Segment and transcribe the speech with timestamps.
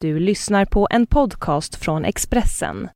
[0.00, 2.88] Du lyssnar på en podcast från Expressen.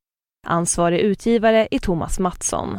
[0.47, 2.78] Ansvarig utgivare är Thomas Mattsson.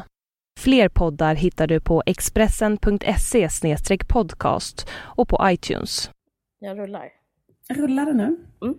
[0.59, 3.49] Fler poddar hittar du på expressen.se
[4.07, 6.11] podcast och på iTunes.
[6.59, 7.09] Jag rullar.
[7.69, 8.37] Rullar det nu?
[8.61, 8.77] Mm.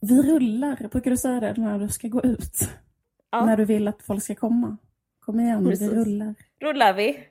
[0.00, 2.70] Vi rullar, brukar du säga det när du ska gå ut?
[3.30, 3.44] Ja.
[3.44, 4.76] När du vill att folk ska komma?
[5.20, 5.92] Kom igen, Precis.
[5.92, 6.34] vi rullar.
[6.60, 7.28] Rullar vi?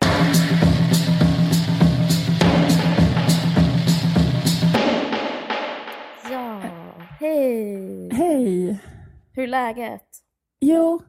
[7.21, 8.09] Hej!
[8.13, 8.79] Hej!
[9.33, 10.07] Hur är läget?
[10.59, 11.01] Jo,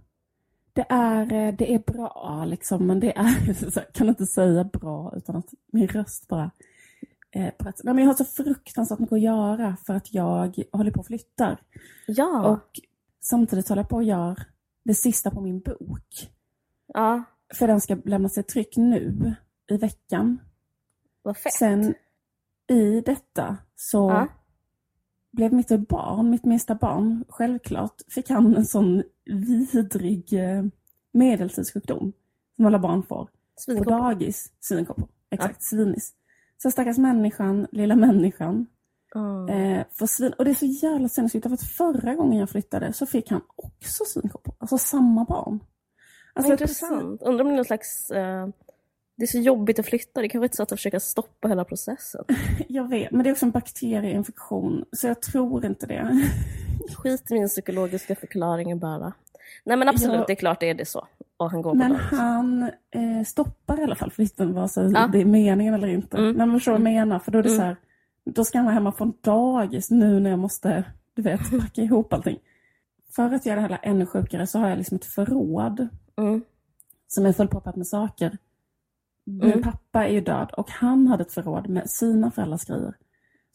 [0.72, 5.12] det är, eh, det är bra liksom, men det är, jag kan inte säga bra
[5.16, 6.50] utan att min röst bara
[7.30, 7.52] eh.
[7.58, 11.06] Nej, men jag har så fruktansvärt mycket att göra för att jag håller på och
[11.06, 11.60] flyttar.
[12.06, 12.48] Ja.
[12.48, 12.80] Och
[13.20, 14.42] samtidigt håller jag på och gör
[14.84, 16.30] det sista på min bok.
[16.86, 17.22] ja,
[17.54, 19.34] För den ska lämnas i tryck nu
[19.70, 20.40] i veckan.
[21.22, 21.52] vad fett.
[21.52, 21.94] Sen
[22.68, 24.28] i detta så Ja.
[25.32, 29.02] Blev mitt barn, mitt minsta barn, självklart fick han en sån
[29.72, 30.64] vidrig eh,
[31.12, 32.12] medeltidssjukdom
[32.56, 33.24] som alla barn får.
[33.24, 33.90] På Svinkoppor.
[33.90, 35.08] dagis, svinkoppor.
[35.30, 36.12] Exakt, svinis.
[36.62, 38.66] Så stackars människan, lilla människan,
[39.14, 39.48] Mm.
[39.78, 40.32] eh, svin...
[40.38, 43.40] Och det är så jävla sinnessjukt, för att förra gången jag flyttade så fick han
[43.56, 44.54] också svinkoppor.
[44.58, 45.60] Alltså samma barn.
[46.34, 47.22] Alltså, intressant.
[47.22, 48.10] Undrar om det är någon slags...
[48.10, 48.48] eh,
[49.16, 50.20] det är så jobbigt att flytta.
[50.22, 52.24] Det kanske är ett sätt att försöka stoppa hela processen.
[52.68, 56.28] Jag vet, men det är också en bakterieinfektion, så jag tror inte det.
[56.96, 59.12] Skit i min psykologiska förklaring bara.
[59.64, 60.24] Nej men absolut, Ja.
[60.26, 61.06] det är klart det är det så.
[61.36, 62.04] Och han går på Men dagis.
[62.10, 65.06] han eh, stoppar i alla fall flytten, vare sig Ja.
[65.12, 66.16] det är meningen eller inte.
[66.16, 66.36] Mm.
[66.36, 67.58] Men man förstår vad jag menar, för då är det Mm.
[67.60, 67.76] så här,
[68.24, 72.12] då ska han vara hemma från dagis nu när jag måste, du vet, packa ihop
[72.12, 72.38] allting.
[73.16, 76.42] För att göra det hela ännu sjukare så har jag liksom ett förråd Mm.
[77.08, 78.38] som är fullproppat med saker.
[79.24, 79.62] Min Mm.
[79.62, 82.94] pappa är ju död och han hade ett förråd med sina föräldrars grejer.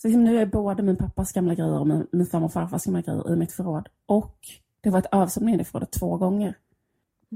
[0.02, 2.86] Så liksom nu är både min pappas gamla grejer och min, min farmor och farfars
[2.86, 3.90] gamla grejer i mitt förråd.
[4.06, 4.38] Och
[4.82, 6.58] det var ett översvämning i det förrådet två gånger.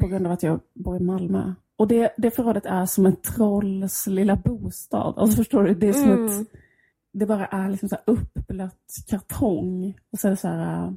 [0.02, 1.54] På grund av att jag bor i Malmö.
[1.76, 5.14] Och det, det förrådet är som en trolls lilla bostad.
[5.18, 5.74] Alltså förstår du?
[5.76, 6.26] Det är som Mm.
[6.42, 6.48] ett...
[7.14, 9.98] Det bara är liksom så uppblött kartong.
[10.12, 10.84] Och så är det så här...
[10.86, 10.92] äh,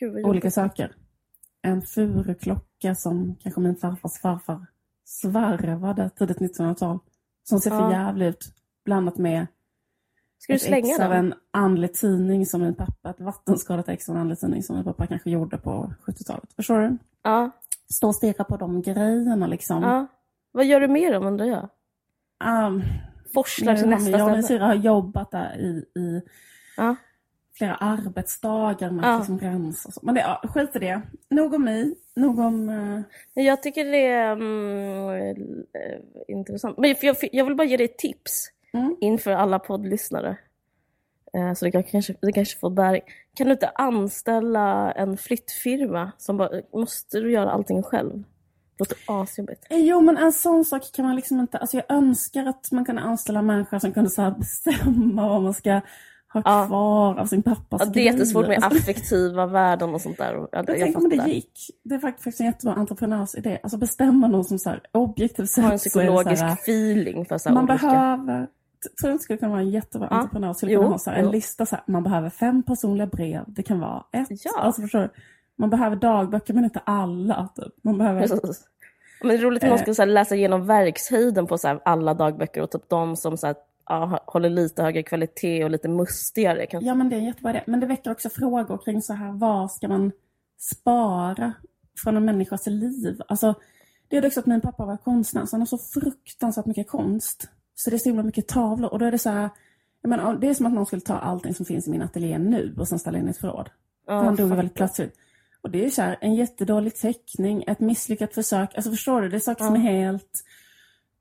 [0.00, 0.94] Gud, olika saker.
[1.62, 4.66] En furuklocka som kanske min farfars farfar
[5.04, 6.98] svarvade tidigt 1900-tal.
[7.44, 7.92] Som ser för Ja.
[7.92, 8.54] jävligt ut.
[8.84, 9.46] Blandat med
[10.38, 14.08] Ska du ett slänga ex av en andlig tidning som min pappa, ett vattenskadat ex
[14.08, 16.52] av en andlig tidning som min pappa kanske gjorde på 70-talet.
[16.56, 16.98] Förstår du?
[17.22, 17.50] Ja.
[17.92, 19.82] Stå och stirra på de grejerna liksom.
[19.82, 20.06] ja.
[20.52, 21.68] Vad gör du med dem undrar jag?
[22.66, 22.82] Um,
[23.34, 24.58] Forslar till nästa min- jag och min ställe?
[24.58, 26.22] syrra har jobbat där i, i
[26.76, 26.96] Ja.
[27.58, 29.12] Flera arbetsdagar med Ja.
[29.14, 30.00] att liksom rensa och så.
[30.02, 31.02] Men det, ja, skit i det.
[31.30, 31.94] Nog om mig.
[32.16, 32.66] Nog om...
[33.34, 34.36] Men Jag tycker det är
[35.30, 35.36] eh,
[36.28, 36.78] intressant.
[36.78, 38.96] Men jag, jag vill bara ge dig ett tips Mm.
[39.00, 40.36] inför alla poddlyssnare.
[41.36, 43.02] Eh, Så det kan- kanske, det kanske får bäring.
[43.36, 48.22] Kan du inte anställa en flyttfirma som bara, måste du göra allting själv?
[48.78, 49.66] Låter asjobbigt.
[49.70, 51.58] Jo, men en sån sak kan man liksom inte...
[51.58, 55.80] Alltså jag önskar att man kunde anställa människor som kunde så bestämma vad man ska
[56.34, 56.66] ha Ja.
[56.66, 60.34] kvar av sin pappas Ja, det är jättesvårt med Alltså, affektiva värden och sånt där.
[60.34, 61.52] Ja, jag jag tänker om det gick.
[61.84, 63.58] Det är faktiskt en jättebra entreprenörsidé.
[63.62, 67.50] Alltså bestämma någon som så här objektivt sett Ha en psykologisk här, feeling för så
[67.52, 67.86] Man olika.
[67.88, 68.46] behöver...
[69.00, 70.16] Tror du inte skulle kunna vara en jättebra Ja.
[70.16, 70.52] entreprenör?
[70.52, 73.44] Skulle Jo, kunna ha så en lista så här, man behöver fem personliga brev.
[73.46, 74.28] Det kan vara ett.
[74.30, 74.50] Ja.
[74.60, 75.10] Alltså förstår du?
[75.58, 77.48] Man behöver dagböcker men inte alla.
[77.56, 77.72] Typ.
[77.84, 78.20] Man behöver...
[78.20, 78.64] Precis.
[79.20, 79.92] Men det är roligt om man Eh.
[79.92, 83.54] så här läsa igenom verkshöjden på så alla dagböcker och typ de som så
[83.86, 86.66] ja, håller lite högre kvalitet och lite mustigare.
[86.66, 86.84] Kan...
[86.84, 87.62] Ja men det är jättebra idé.
[87.66, 90.12] Men det väcker också frågor kring så här, vad ska man
[90.58, 91.52] spara
[92.02, 93.20] från en människas liv?
[93.28, 93.54] Alltså,
[94.08, 97.48] det är också att min pappa var konstnär, så han har så fruktansvärt mycket konst.
[97.74, 98.92] Så det är så himla mycket tavlor.
[98.92, 99.50] Och då är det så här,
[100.02, 102.38] jag menar, det är som att någon skulle ta allting som finns i min ateljé
[102.38, 103.70] nu och sen ställa in i ett förråd.
[104.06, 105.14] Ja, För han dog väldigt plötsligt.
[105.62, 108.74] Och det är ju så här, en jättedålig teckning, ett misslyckat försök.
[108.74, 110.44] Alltså förstår du, det är saker som är helt...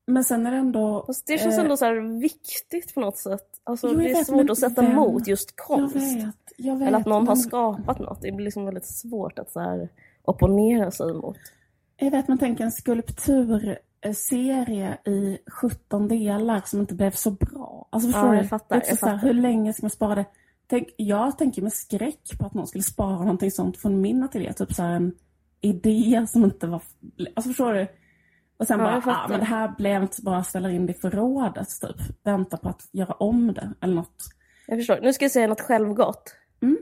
[0.06, 1.04] Men sen är det ändå...
[1.08, 3.48] Fast det känns eh, ändå så viktigt på något sätt.
[3.64, 5.96] Alltså, Jo, jag det är vet, svårt att sätta vem- emot just Jag konst.
[5.96, 6.88] vet, jag vet.
[6.88, 8.22] Eller att någon har men- skapat något.
[8.22, 9.90] Det blir liksom väldigt svårt att så här
[10.24, 11.38] opponera sig emot.
[11.98, 17.88] Jag vet, man tänker en skulpturserie i 17 delar som inte blev så bra.
[17.90, 18.38] Alltså förstår Ja, du?
[18.38, 19.28] jag fattar, är också jag så här, fattar.
[19.28, 20.26] hur länge ska man spara det?
[20.68, 24.54] Tänk, jag tänker med skräck på att någon skulle spara någonting sånt från min ateljé.
[24.54, 25.16] Typ så en
[25.62, 26.82] idé som inte var...
[27.36, 27.88] Alltså förstår du?
[28.58, 30.94] Och sen Ja, bara, ah, men det här blev inte så bra, ställer in det
[30.94, 31.96] i förrådet typ.
[32.24, 34.24] Vänta på att göra om det eller något.
[34.68, 35.00] Jag förstår.
[35.02, 36.36] Nu ska jag säga något självgott.
[36.62, 36.78] Mm.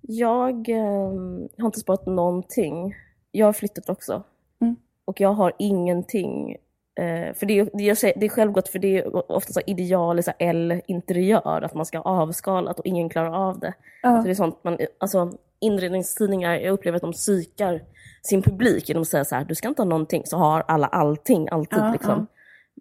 [0.00, 1.12] Jag eh,
[1.58, 2.94] har inte sparat någonting.
[3.30, 4.22] Jag har flyttat också.
[4.60, 4.76] Mm.
[5.04, 6.56] Och jag har ingenting
[6.98, 11.62] Eh, för det är, det, det är självgott för det är ofta så ideal L-interiör,
[11.62, 13.74] att man ska ha avskalat och ingen klarar av det.
[14.02, 14.16] Ja.
[14.16, 17.82] Så det är sånt man, alltså inredningstidningar, jag upplever att de psykar
[18.22, 20.86] sin publik genom att säga så här, du ska inte ha någonting, så har alla
[20.86, 21.78] allting alltid.
[21.78, 22.10] Ja, liksom.
[22.10, 22.26] ja.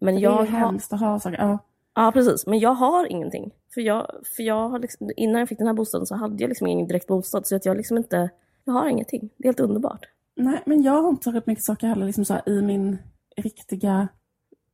[0.01, 1.37] Men Det är jag har, hemskt att ha saker.
[1.37, 1.59] Ja.
[1.95, 2.47] ja, precis.
[2.47, 3.51] Men jag har ingenting.
[3.73, 6.49] För jag, för jag har liksom, innan jag fick den här bostaden så hade jag
[6.49, 7.47] liksom ingen direkt bostad.
[7.47, 8.29] Så att jag liksom inte,
[8.63, 9.29] jag har ingenting.
[9.37, 10.05] Det är helt underbart.
[10.35, 12.97] Nej, men jag har inte rätt mycket saker heller liksom så här, i min
[13.37, 14.07] riktiga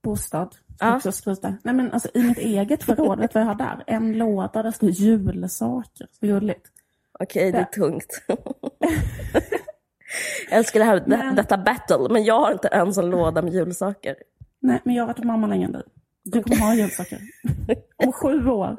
[0.04, 0.56] bostad.
[0.80, 0.96] Ja.
[0.96, 1.56] också skryta.
[1.64, 3.84] Nej, men alltså i mitt eget förråd, vet du vad jag har där?
[3.88, 6.08] En låda där det står julsaker.
[6.20, 6.68] Så gulligt.
[7.22, 8.22] Okej, det är tungt.
[10.50, 13.54] jag älskar det här, Men- detta battle, men jag har inte ens en låda med
[13.54, 14.16] julsaker.
[14.62, 15.84] Nej, men jag har varit mamma längre än dig.
[16.24, 17.20] Du kommer ha julsaker.
[18.06, 18.78] Om sju år.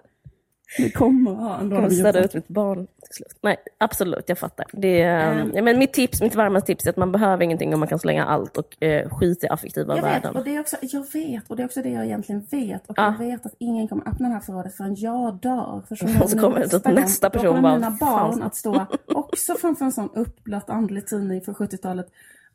[0.76, 3.38] Du kommer ha en kommer med städa ut mitt barn till slut.
[3.42, 4.66] Nej, absolut, jag fattar.
[4.72, 5.64] Det Mm.
[5.64, 8.24] men mitt tips, mitt varmaste tips är att man behöver ingenting och man kan slänga
[8.24, 10.36] allt och eh, skit i affektiva Jag vet, värden.
[10.36, 12.86] och det är också, jag vet, och det är också det jag egentligen vet.
[12.86, 13.04] Och Ja.
[13.19, 15.82] jag vet att ingen kommer öppna det här förrådet förrän jag dör.
[15.88, 19.54] För Och så kommer typ nästa Då person kommer bara, mina barn att stå också
[19.54, 22.06] framför en sån uppblött andlig tidning från 70-talet.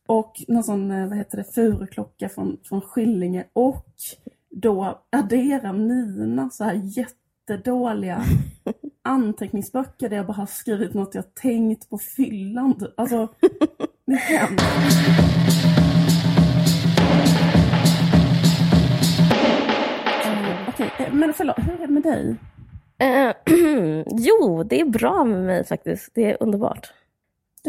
[0.06, 3.44] Och någon sån, eh, vad heter det, furuklocka från, från Skillinge.
[3.54, 3.86] Och
[4.50, 6.74] då addera mina så här
[7.50, 8.24] jättedåliga
[9.04, 12.80] anteckningsböcker där jag bara har skrivit något jag tänkt på fyllan.
[12.80, 13.00] typ.
[13.00, 13.28] Alltså,
[14.06, 14.64] det är hemskt.
[21.00, 22.36] Eh, men förlåt, hur är det med dig?
[22.98, 23.34] Eh,
[24.18, 26.10] jo, det är bra med mig faktiskt.
[26.14, 26.94] Det är underbart.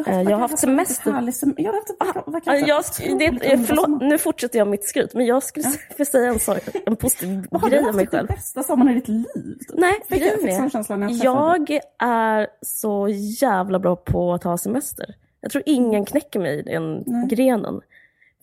[0.04, 1.12] Du Eh, jag har haft semester.
[1.12, 4.18] Härlig sem- jag har haft, verkar, verkar Ja, jag, otroligt det, eh, underbar förlåt, nu
[4.18, 5.66] fortsätter jag mitt skryt, men jag skulle
[5.98, 8.28] få säga en, sak, en positiv Vad har grej du om mig haft den själv.
[8.28, 9.24] bästa sommaren i ditt liv?
[9.68, 9.78] typ?
[9.78, 13.08] Nej, grejen är, jag är så
[13.40, 15.14] jävla bra på att ta semester.
[15.40, 17.28] Jag tror ingen knäcker mig i den Nej.
[17.28, 17.80] grenen.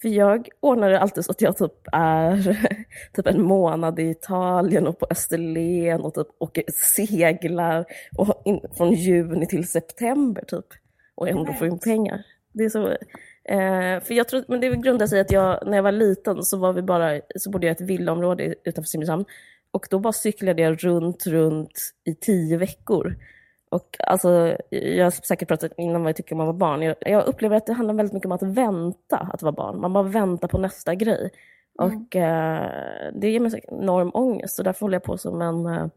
[0.01, 2.57] För jag ordnar det alltid så att jag typ är
[3.15, 6.63] typ en månad i Italien och på Österlen och typ åker,
[6.95, 7.85] seglar
[8.17, 10.65] och in, från juni till september typ.
[11.15, 12.23] Och ändå får in pengar.
[12.53, 12.88] Det är så...
[13.44, 16.44] Eh, för jag tror, men det grundar sig i att jag, när jag var liten
[16.44, 19.25] så, var vi bara, så bodde jag i ett villaområde utanför Simrishamn.
[19.71, 23.15] Och då bara cyklade jag runt, runt i tio veckor.
[23.69, 26.81] Och alltså, jag har säkert pratat innan vad jag tycker om att vara barn.
[26.81, 29.81] Jag, jag upplever att det handlar väldigt mycket om att vänta att vara barn.
[29.81, 31.31] Man bara väntar på nästa grej.
[31.77, 34.56] Och eh, det ger mig enorm ångest.
[34.56, 35.88] Så därför håller jag på som en eh,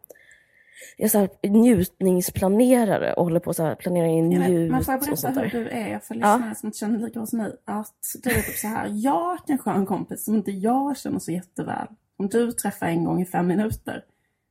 [0.97, 4.85] jag är så här, njutningsplanerare och håller på att planera in Jag vet, njut Men
[4.85, 6.37] får jag berätta hur du är för Ja.
[6.37, 7.53] lyssnare som inte känner lika bra som mig?
[7.65, 11.19] Att du är typ så här, jag kanske har en kompis som inte jag känner
[11.19, 11.87] så jätteväl.
[12.17, 14.05] Om du träffar en gång i fem minuter.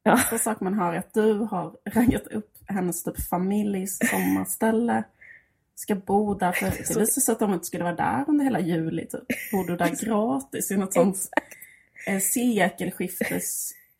[0.03, 0.13] Ja.
[0.13, 5.03] Nästa sak man hör är att du har raggat upp hennes typ familjs sommarställe.
[5.75, 8.59] Ska bo där, för det visar sig att de inte skulle vara där under hela
[8.59, 9.05] juli.
[9.05, 9.51] Typ.
[9.51, 11.17] Bor du där gratis i något sånt
[12.07, 12.19] eh,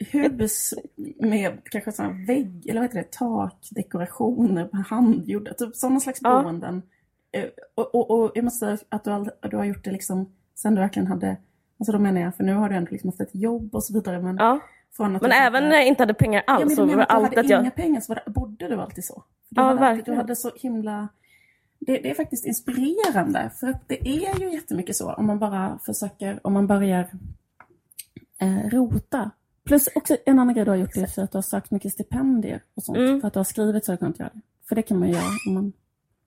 [0.06, 0.74] sekelskifteshus
[1.20, 6.42] med kanske sådana vägg, eller vad heter det, takdekorationer handgjorda, typ sådana slags Ja.
[6.44, 6.82] boenden.
[7.32, 7.46] Eh,
[7.76, 10.76] Och, och, och jag måste säga att du, all, du har gjort det liksom sen
[10.76, 11.38] du verkligen hade,
[11.80, 13.94] alltså då menar jag, för nu har du ändå liksom haft ett jobb och så
[13.94, 14.22] vidare.
[14.22, 14.60] Men, Ja.
[14.98, 17.32] från att Men även när jag inte hade pengar Ja, alls men så var att
[17.32, 19.24] du hade inga pengar så var det, bodde du alltid så?
[19.50, 20.18] Du, Ja, hade, alltid- du verkligen.
[20.18, 21.08] hade så himla...
[21.80, 25.80] Det, det är faktiskt inspirerande för att det är ju jättemycket så om man bara
[25.86, 27.08] försöker, om man börjar
[28.42, 29.32] eh, rota.
[29.68, 31.94] Plus också en annan grej du har gjort är för att du har sökt mycket
[31.94, 32.98] stipendier och sånt.
[32.98, 33.22] Mm.
[33.22, 34.42] För att du har skrivit så har du kunnat göra det.
[34.68, 35.74] För det kan man göra om man...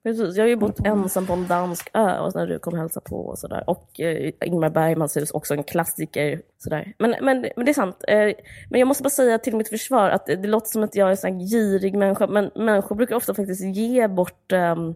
[0.02, 3.00] Precis, jag har ju bott ensam på en dansk ö och när du kom hälsa
[3.00, 3.64] på och sådär.
[3.66, 6.42] Och eh, Ingmar Bergmans hus, också en klassiker.
[6.59, 6.92] Sådär.
[6.99, 8.04] Men, men, men det är sant.
[8.09, 8.32] Eh,
[8.70, 11.06] men jag måste bara säga till mitt försvar att det, det låter som att jag
[11.06, 12.26] är en sån här girig människa.
[12.26, 14.94] Men människor brukar ofta faktiskt ge bort ehm,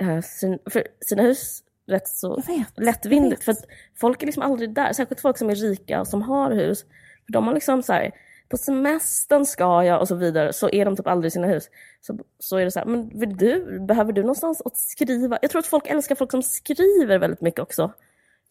[0.00, 0.58] eh, sin,
[1.00, 2.78] sina hus rätt så vet.
[2.78, 3.44] lättvindigt.
[3.44, 3.64] För att
[4.00, 4.92] folk är liksom aldrig där.
[4.92, 6.84] Särskilt folk som är rika och som har hus.
[7.26, 8.10] För de har liksom så här,
[8.48, 10.52] på semestern ska jag och så vidare.
[10.52, 11.68] Så är de typ aldrig i sina hus.
[12.00, 15.38] Så, så är det så här, men vill du, behöver du någonstans att skriva?
[15.42, 17.92] Jag tror att folk älskar folk som skriver väldigt mycket också.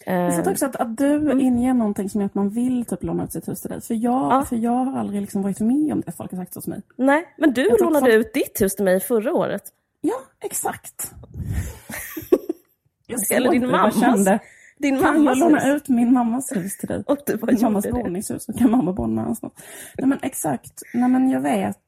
[0.06, 3.04] Jag Eh, tror också att, att du inger någonting som gör att man vill typ
[3.04, 3.82] låna ut sitt hus till dig.
[3.82, 4.46] För jag, Ja.
[4.50, 6.82] för jag har aldrig liksom varit med om det folk har sagt så till mig.
[6.96, 9.64] nej, men du Jag lånade folk- ut ditt hus till mig förra året.
[10.02, 11.12] Ja, exakt.
[13.08, 14.40] Jag Eller din mammas kände,
[14.80, 17.04] Din Kan jag mammas låna ut min mammas hus till dig?
[17.08, 19.54] Och du bara Min mammas våningshus, så kan mamma bo någon annanstans.
[19.98, 20.82] Nej men exakt.
[20.94, 21.84] Nej men jag vet.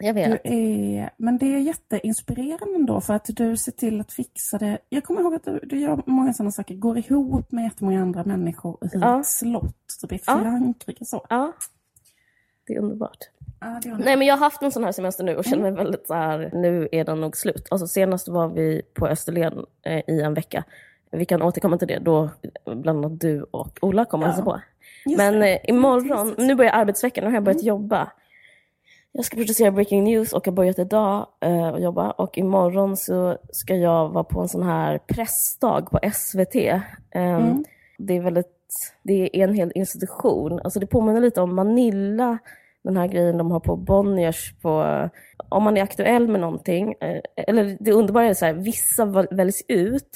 [0.00, 0.40] Jag Du vet.
[0.44, 4.78] är, men det är jätteinspirerande ändå för att du ser till att fixa det.
[4.88, 8.24] Jag kommer ihåg att du, du gör många sådana saker, går ihop med jättemånga andra
[8.24, 9.20] människor hyr Ja.
[9.20, 10.38] ett slott, typ i Ja.
[10.40, 11.26] Frankrike så.
[11.28, 11.52] Ja.
[12.66, 13.18] Det är underbart.
[13.60, 15.62] Ja, det är Nej men jag har haft en sån här semester nu och känner
[15.62, 17.68] mig väldigt så här, nu är den nog slut.
[17.70, 20.64] Alltså senast var vi på Österlen eh, i en vecka.
[21.10, 22.30] Vi kan återkomma till det då
[22.64, 24.30] bland annat du och Ola kommer Ja.
[24.30, 24.60] hälsa på.
[25.06, 25.54] Just Men det.
[25.56, 27.66] eh, imorgon, nu börjar arbetsveckan, nu har jag börjat Mm.
[27.68, 28.12] jobba.
[29.12, 32.10] Jag ska producera Breaking News och har börjat idag eh, och jobba.
[32.10, 36.56] Och imorgon så ska jag vara på en sån här pressdag på SVT.
[36.56, 36.80] Eh,
[37.14, 37.64] Mm.
[37.98, 40.60] Det är väldigt, det är en hel institution.
[40.64, 42.38] Alltså det påminner lite om Manilla,
[42.84, 45.08] den här grejen de har på Bonniers på,
[45.48, 46.94] om man är aktuell med någonting.
[47.00, 50.08] Eh, eller det underbara är så här, vissa väl- väljs ut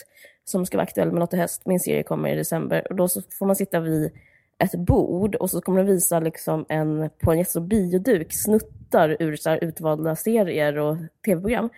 [0.45, 1.63] som ska vara aktuell med något i höst.
[1.65, 4.11] Min serie kommer i december och då så får man sitta vid
[4.59, 9.37] ett bord och så kommer de visa liksom en, på en jättestor bioduk snuttar ur
[9.37, 11.71] så utvalda serier och tv-program.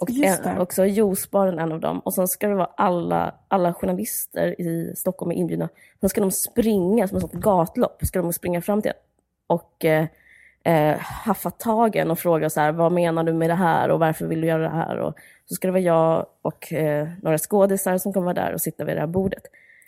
[0.00, 2.00] Och en, också juicebaren en av dem.
[2.00, 5.68] Och sen ska det vara alla, alla journalister i Stockholm är inbjudna.
[6.00, 8.92] Sen ska de springa som ett sånt gatlopp, ska de springa fram till
[9.46, 10.06] och eh,
[10.64, 14.26] eh, haffa tagen och fråga så här, vad menar du med det här och varför
[14.26, 14.96] vill du göra det här?
[14.96, 15.14] Och
[15.50, 18.84] så ska det vara jag och eh, några skådisar som kommer vara där och sitta
[18.84, 19.42] vid det här bordet.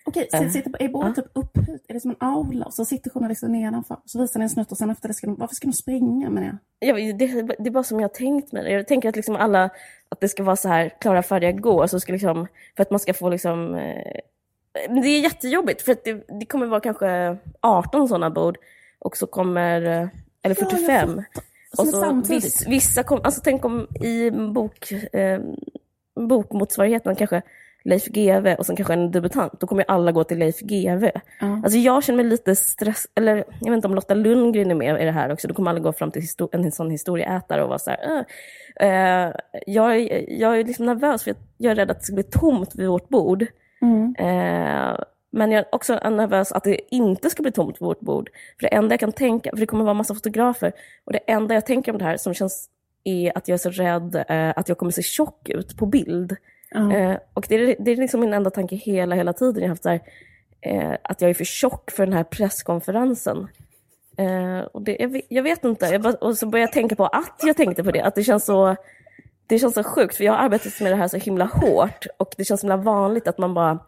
[0.04, 1.84] Okej, Eh, så sitter på, är bordet typ upphöjt?
[1.88, 2.66] Är det som en aula?
[2.66, 3.96] Och så sitter journalisten nedanför.
[4.04, 5.36] Så visar ni en snutt och sen efter det ska de...
[5.36, 6.46] Varför ska de springa menar
[6.80, 6.88] jag?
[6.88, 8.70] Ja, det, det är bara som jag har tänkt mig det.
[8.70, 9.70] Jag tänker att liksom alla,
[10.08, 11.88] att det ska vara så här, klara, färdiga, gå.
[11.88, 13.74] Så ska liksom, för att man ska få liksom...
[13.74, 14.20] Eh,
[15.02, 18.58] det är jättejobbigt för att det, det kommer vara kanske 18 sådana bord.
[18.98, 20.10] Och så kommer, eh, eller
[20.42, 21.08] Ja, jag 45.
[21.08, 21.24] fattar.
[21.78, 22.44] Och är så samtidigt.
[22.44, 25.40] viss, vissa kommer, alltså tänk om i bok, eh,
[26.28, 27.42] bokmotsvarigheten kanske
[27.84, 29.60] Leif GW och sen kanske en debutant.
[29.60, 31.10] Då kommer ju alla gå till Leif GW.
[31.40, 31.60] Ja.
[31.64, 35.02] Alltså jag känner mig lite stress, eller jag vet inte om Lotta Lundgren är med
[35.02, 35.48] i det här också.
[35.48, 38.24] Då kommer alla gå fram till en sån historieätare och vara så här.
[38.76, 39.34] Eh,
[39.66, 40.00] jag,
[40.30, 42.88] jag är liksom nervös för att jag är rädd att det ska bli tomt vid
[42.88, 43.46] vårt bord.
[43.82, 44.14] Mm.
[44.18, 44.98] Eh,
[45.32, 48.30] men jag är också nervös att det inte ska bli tomt vid vårt bord.
[48.60, 50.72] För det enda jag kan tänka, för det kommer vara massa fotografer,
[51.04, 52.68] och det enda jag tänker om det här som känns
[53.04, 56.36] är att jag är så rädd eh, att jag kommer se tjock ut på bild.
[56.70, 56.92] Ja.
[56.96, 59.62] Eh, och det är, det är liksom min enda tanke hela, hela tiden.
[59.62, 60.00] Jag har haft så här,
[60.60, 63.48] eh, att jag är för tjock för den här presskonferensen.
[64.16, 65.86] Eh, och det, jag, vet- jag vet inte.
[65.86, 68.00] Jag bara, och så började jag tänka på att jag tänkte på det.
[68.00, 68.76] Att det känns så,
[69.46, 72.06] det känns så sjukt, för jag har arbetat med det här så himla hårt.
[72.16, 73.78] Och det känns så himla vanligt att man bara,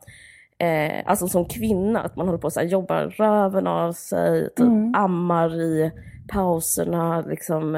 [0.65, 4.95] eh, alltså som kvinna, att man håller på att jobbar röven av sig, typ Mm.
[4.95, 5.91] ammar i
[6.29, 7.75] pauserna, liksom,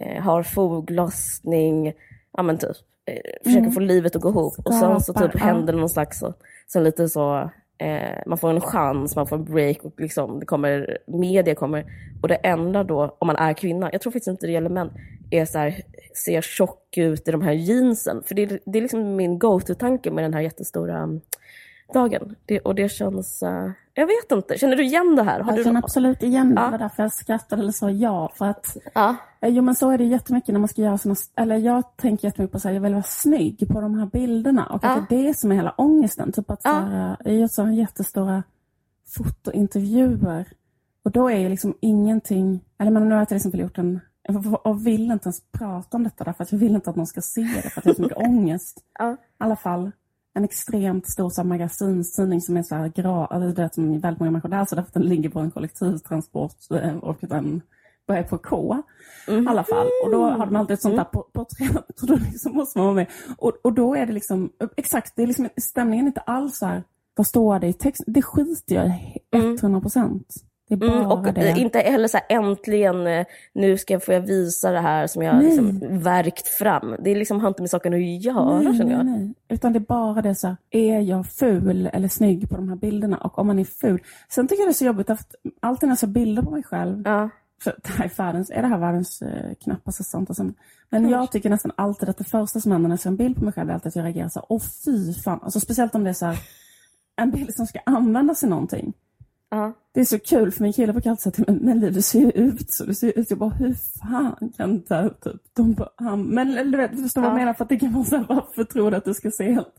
[0.00, 1.92] eh, har foglossning,
[2.36, 3.72] ja men typ, eh, försöker Mm.
[3.72, 4.54] få livet att gå ihop.
[4.64, 6.34] Och sen så typ händer det någon slags, så,
[6.72, 10.46] sen lite så, eh, man får en chans, man får en break och liksom, det
[10.46, 11.84] kommer, media kommer.
[12.22, 14.90] Och det enda då, om man är kvinna, jag tror faktiskt inte det gäller män,
[15.30, 15.74] är så här,
[16.24, 18.22] ser tjock ut i de här jeansen.
[18.26, 21.08] För det, är- det är liksom min go-to-tanke med den här jättestora
[21.94, 22.34] dagen.
[22.46, 25.40] Det, och det känns, eh, jag vet inte, känner du igen det här?
[25.40, 26.60] Har Jag du känner absolut igen det.
[26.60, 26.64] Ja.
[26.66, 28.32] Det var därför jag skrattade eller sa ja.
[28.34, 29.16] För att, Ja.
[29.40, 32.28] eh, jo men så är det jättemycket när man ska göra såna, eller jag tänker
[32.28, 34.66] jättemycket på att jag vill vara snygg på de här bilderna.
[34.66, 35.06] Och att Ja.
[35.08, 36.32] det är det som är hela ångesten.
[36.32, 38.42] Typ att så här, jag gör sådana jättestora
[39.16, 40.46] fotointervjuer.
[41.04, 44.00] Och då är ju liksom ingenting, eller men nu har jag till exempel gjort en,
[44.64, 47.20] och vill inte ens prata om detta därför att jag vill inte att någon ska
[47.20, 48.78] se det för att jag har så mycket ångest.
[49.00, 49.90] I alla fall
[50.34, 54.30] en extremt stor så magasinstidning som är så här gra, eller det som väldigt många
[54.30, 57.62] människor läser därför att den ligger på en kollektivtransport eh, och den
[58.06, 58.82] börjar på K.
[59.28, 59.44] Mm.
[59.44, 59.86] I alla fall.
[60.04, 62.86] Och då har de alltid ett sånt där på- porträtt och då liksom måste man
[62.86, 63.06] vara med.
[63.38, 66.66] Och, och då är det liksom, exakt, det är liksom stämningen är inte alls så
[66.66, 66.82] här,
[67.14, 68.12] vad står det i texten?
[68.12, 70.26] Det skiter jag i 100 procent.
[70.26, 71.40] Det är bara Mm, och det.
[71.40, 75.06] eh, inte heller så här, äntligen, eh, nu ska jag, får jag visa det här
[75.06, 75.44] som jag Nej.
[75.44, 76.96] liksom värkt fram.
[77.04, 79.06] Det är liksom, har inte med saken att göra nej, känner jag.
[79.06, 79.34] nej.
[79.48, 82.76] Utan det är bara det så här, är jag ful eller snygg på de här
[82.76, 83.16] bilderna?
[83.16, 84.02] Och om man är ful.
[84.28, 86.62] Sen tycker jag det är så jobbigt att alltid när jag ser bilder på mig
[86.62, 87.28] själv, Ja.
[87.64, 90.30] för det här är, världens, är det här världens eh, knappaste sånt?
[90.30, 90.54] Och sen,
[90.90, 93.36] men jag tycker nästan alltid att det första som händer när jag ser en bild
[93.36, 95.40] på mig själv är alltid att jag reagerar så här, åh fy fan.
[95.42, 96.38] Alltså speciellt om det är så här,
[97.16, 98.92] en bild som ska användas i någonting.
[99.54, 99.72] Ja.
[99.94, 102.02] Det är så kul för min kille brukar alltid säga till mig, men Liv du
[102.02, 103.30] ser ju ut så, du ser ut.
[103.30, 106.96] Jag bara, hur fan kan det här, typ, de bara, han, men eller, du vet,
[106.96, 107.38] du förstår vad jag Ja.
[107.38, 107.54] menar?
[107.54, 109.74] För att det kan vara så här, varför tror du att du ska se helt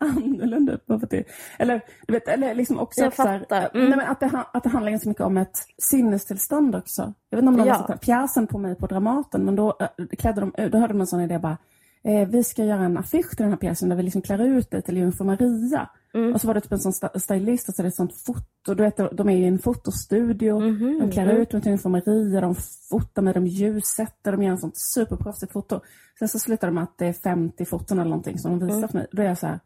[0.00, 0.86] annorlunda ut?
[0.86, 1.24] Bara för att det,
[1.58, 3.46] eller, du vet, eller liksom också Jag att, så här.
[3.74, 3.88] Mm.
[3.88, 7.14] nej, men att, det, att det handlar ganska mycket om ett sinnestillstånd också.
[7.30, 7.74] Jag vet inte om någon Ja.
[7.74, 11.00] har sett pjäsen på mig på Dramaten, men då äh, klädde de då hade de
[11.00, 11.58] en sån idé bara,
[12.04, 14.70] eh, vi ska göra en affisch till den här pjäsen där vi liksom klär ut
[14.70, 15.88] dig till Jungfru Maria.
[16.14, 16.34] Mm.
[16.34, 18.82] Och så var det typ en sån stylist, alltså det är ett sånt foto, du
[18.82, 21.36] vet, de är i en fotostudio, Mhm, de klär mm.
[21.36, 22.54] ut mig till Maria, de
[22.90, 25.80] fotar med, de ljussätter, de gör en sånt superproffsigt foto.
[26.18, 28.78] Sen så slutar det med att det är 50 foton eller någonting som de visar
[28.78, 28.88] Mm.
[28.88, 29.06] för mig.
[29.12, 29.60] Då är jag så här,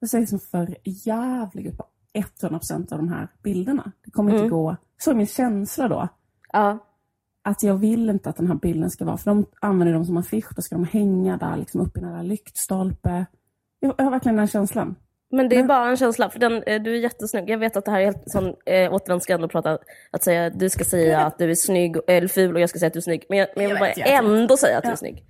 [0.00, 3.92] jag ser liksom för jävlig ut på 100% av de här bilderna.
[4.04, 4.50] Det kommer inte Mm.
[4.50, 4.76] gå.
[4.98, 6.08] Så är min känsla då
[6.52, 6.78] Ja.
[7.42, 10.16] att jag vill inte att den här bilden ska vara, för de använder dem som
[10.16, 13.26] affisch, då ska de hänga där liksom uppe i jävla lyktstolpe.
[13.80, 14.94] Jag, jag har verkligen den känslan.
[15.34, 17.50] Men det är bara en känsla, för den, eh, du är jättesnygg.
[17.50, 19.78] Jag vet att det här är helt sån eh, återvändsgränd att prata,
[20.10, 22.86] att säga, du ska säga att du är snygg eller ful och jag ska säga
[22.86, 23.24] att du är snygg.
[23.28, 25.24] Men jag, men jag vill bara jag ändå säga att du är snygg.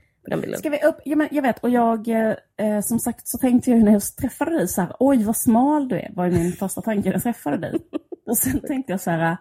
[0.58, 0.96] Ska vi upp?
[1.04, 4.02] Ja, men jag vet, och jag, eh, eh, som sagt så tänkte jag när jag
[4.02, 7.23] träffade dig så här, oj vad smal du är, var min första tanke när jag
[7.23, 7.75] träffade dig.
[8.26, 9.37] Och sen tänkte jag så här,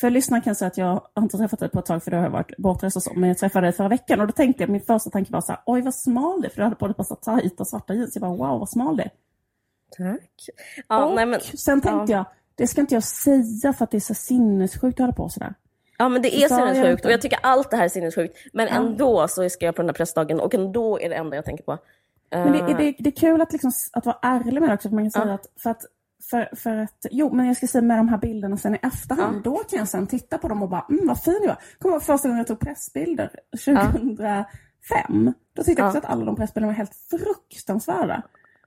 [0.00, 2.10] för lyssnarna kan jag säga att jag har inte träffat dig på ett tag för
[2.10, 4.62] du har varit bortrest och så, men jag träffade dig förra veckan och då tänkte
[4.62, 6.76] jag, min första tanke var så här, oj vad smal du är, för du hade
[6.76, 8.14] på dig ett massa tajta svarta jeans.
[8.14, 9.10] Jag bara, wow vad smal du är.
[9.98, 10.48] Tack.
[10.88, 12.24] Ja, och nej, men, sen tänkte jag,
[12.54, 15.54] det ska inte jag säga för att det är så sinnessjukt att ha på sådär.
[15.98, 18.36] ja, men det är Så sinnessjukt och jag tycker allt det här är sinnessjukt.
[18.52, 18.74] Men Ja.
[18.74, 21.64] ändå så ska jag på den här pressdagen och ändå är det enda jag tänker
[21.64, 21.78] på.
[22.30, 24.88] Men det, Eh, det, det är kul att, liksom, att vara ärlig med det också.
[24.88, 25.34] För man kan säga Ja.
[25.34, 25.82] att, för att,
[26.30, 29.42] för, för att, jo men jag ska säga med de här bilderna sen i efterhand,
[29.42, 31.58] då kan jag sen titta på dem och bara, mm vad fin jag var.
[31.78, 33.30] Kommer ihåg första gången jag tog pressbilder,
[33.64, 35.32] 2005.
[35.56, 36.04] Då tyckte jag också Ja.
[36.08, 38.22] att alla de pressbilderna var helt fruktansvärda.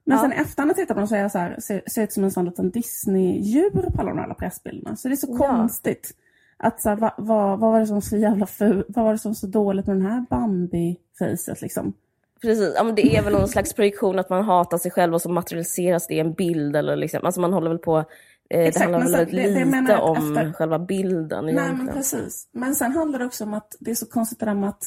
[0.05, 0.21] Men Ja.
[0.23, 2.03] sen i efterhand när jag tittar på dem så är jag så här, ser, ser
[2.03, 4.95] ut som en sån liten Disney-djur på alla de här pressbilderna.
[4.95, 5.47] Så det är så Ja.
[5.47, 6.11] konstigt.
[6.57, 9.19] Att så här, vad, vad, vad var det som så jävla ful, vad var det
[9.19, 11.93] som så dåligt med den här Bambi-facet liksom?
[12.41, 15.21] Precis, ja, men det är väl någon slags projektion att man hatar sig själv och
[15.21, 16.75] så materialiseras det i en bild.
[16.75, 18.03] Eller liksom, alltså man håller väl på, eh,
[18.49, 21.45] det Exakt, handlar men väl sen- väldigt det- det lite att om efter- själva bilden
[21.45, 21.93] Nej, men egentligen.
[21.93, 22.47] precis.
[22.51, 24.83] Men sen handlar det också om att det är så konstigt det där med att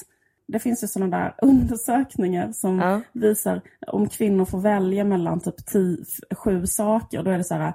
[0.53, 3.01] det finns ju sådana där undersökningar som Ja.
[3.13, 6.05] visar om kvinnor får välja mellan typ tio,
[6.37, 7.23] sju saker.
[7.23, 7.73] Då är det så här,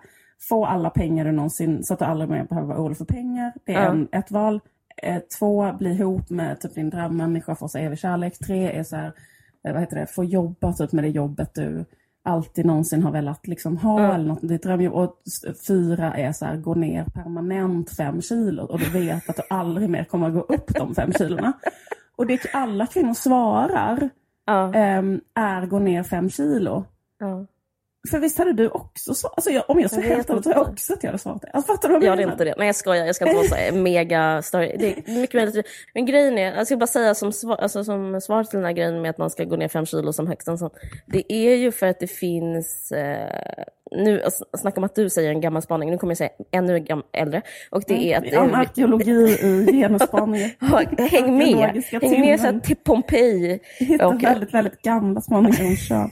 [0.50, 3.53] få alla pengar du någonsin, så att du aldrig mer behöver vara orolig för pengar.
[3.65, 3.91] Det är Ja.
[3.91, 4.62] en, ett val.
[5.03, 8.38] Eh, två, bli ihop med typ din drömmänniska, få sig evig kärlek.
[8.39, 9.13] Tre är så här,
[9.67, 11.86] eh, vad heter det, få jobba typ med det jobbet du
[12.24, 14.13] alltid någonsin har velat liksom ha Ja.
[14.13, 14.93] eller något, ditt drömjobb.
[14.93, 15.15] Och
[15.67, 19.89] fyra är så här, gå ner permanent fem kilo och du vet att du aldrig
[19.89, 21.53] mer kommer att gå upp de fem kilorna.
[22.17, 24.09] Och det alla kvinnor svarar
[24.45, 26.83] Ja, ehm, är gå ner fem kilo.
[27.19, 27.45] ja.
[28.12, 29.34] För visst hade du också svarat?
[29.38, 31.50] Alltså jag, om jag ska helt ärlig tror jag också att jag hade svarat det.
[31.54, 32.34] Alltså fattar du vad Jag jag hade menar?
[32.34, 32.56] inte det.
[32.58, 34.75] Nej jag skojar, jag ska inte vara så här mega story.
[34.80, 35.66] Det är mycket möjligt.
[35.94, 38.74] Men grejen är, jag ska bara säga som svar, alltså som svar till den här
[38.74, 40.48] grejen med att man ska gå ner fem kilo som högst.
[40.48, 40.70] en sån.
[41.06, 45.30] Det är ju för att det finns, eh, nu alltså, snacka om att du säger
[45.30, 47.41] en gammal spaning, nu kommer jag säga ännu gam- äldre.
[47.71, 48.26] Och det är att...
[48.26, 50.50] En arkeologi i genusspaningen.
[51.12, 51.84] Häng med!
[52.02, 53.60] Häng med så till Pompeji.
[53.80, 56.10] Hittar Och- väldigt, väldigt gamla spaningar hon kör.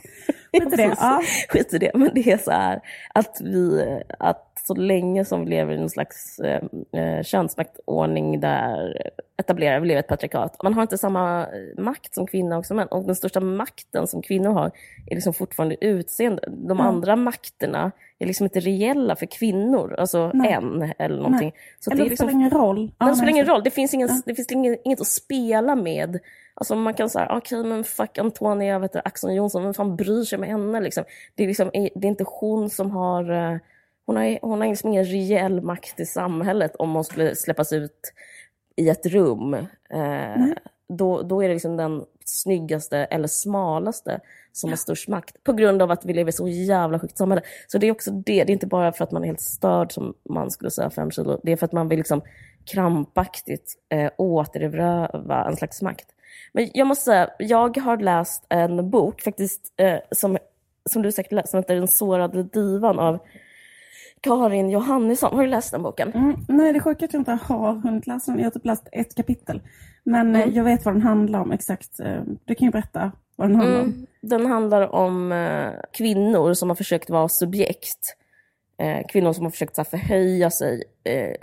[0.60, 0.96] Vet du det?
[1.00, 1.22] Ja.
[1.48, 2.80] Skit i det, men det är så här
[3.14, 3.86] att vi,
[4.18, 6.62] att så länge som vi lever i någon slags eh,
[7.00, 9.02] eh, könsmaktordning där
[9.38, 10.62] etablerar vi lever ett patriarkat.
[10.62, 12.88] Man har inte samma eh, makt som kvinna och som män.
[12.88, 14.70] Och den största makten som kvinnor har
[15.06, 16.42] är liksom fortfarande utseende.
[16.48, 16.80] De Mm.
[16.86, 20.52] andra makterna är liksom inte reella för kvinnor, alltså Nej.
[20.52, 21.52] än eller någonting.
[21.80, 22.92] Så Eller det är det liksom spelar ingen roll.
[22.98, 25.06] Ja, men det spelar nej, ingen roll, det finns, ingen, det finns ingen, inget att
[25.06, 26.18] spela med.
[26.54, 30.24] Alltså man kan säga, okej men fuck Antonia, vet du, Axel Jonsson, vem fan bryr
[30.24, 31.04] sig med henne liksom?
[31.34, 33.58] Det är, liksom, det är inte hon som har, eh,
[34.06, 38.12] hon har, hon har liksom ingen reell makt i samhället om hon skulle släppas ut
[38.76, 39.54] i ett rum.
[39.90, 40.46] Eh,
[40.88, 44.20] då, då är det liksom den snyggaste eller smalaste
[44.52, 45.44] som har störst makt.
[45.44, 47.42] På grund av att vi lever i så jävla sjukt samhälle.
[47.66, 49.92] Så det är också det, det är inte bara för att man är helt störd
[49.92, 51.40] som man skulle säga fem kilo.
[51.42, 52.22] Det är för att man vill liksom
[52.64, 56.06] krampaktigt eh, återerövra en slags makt.
[56.52, 60.38] Men jag måste säga, jag har läst en bok faktiskt eh, som,
[60.90, 63.18] som du säkert läst, som heter Den sårade divan av
[64.20, 65.36] Karin Johannisson.
[65.36, 66.12] Har du läst den boken?
[66.12, 68.38] Mm, nej, det är sjukt att jag inte har hunnit läsa den.
[68.40, 69.60] Jag har typ läst ett kapitel.
[70.04, 70.54] Men eh, Mm.
[70.54, 72.00] jag vet vad den handlar om exakt.
[72.00, 73.86] Eh, Du kan ju berätta vad den handlar om.
[73.86, 74.06] Mm.
[74.22, 78.16] Den handlar om eh, kvinnor som har försökt vara subjekt.
[78.78, 80.82] Eh, kvinnor som har försökt så förhöja sig.
[81.04, 81.34] Eh,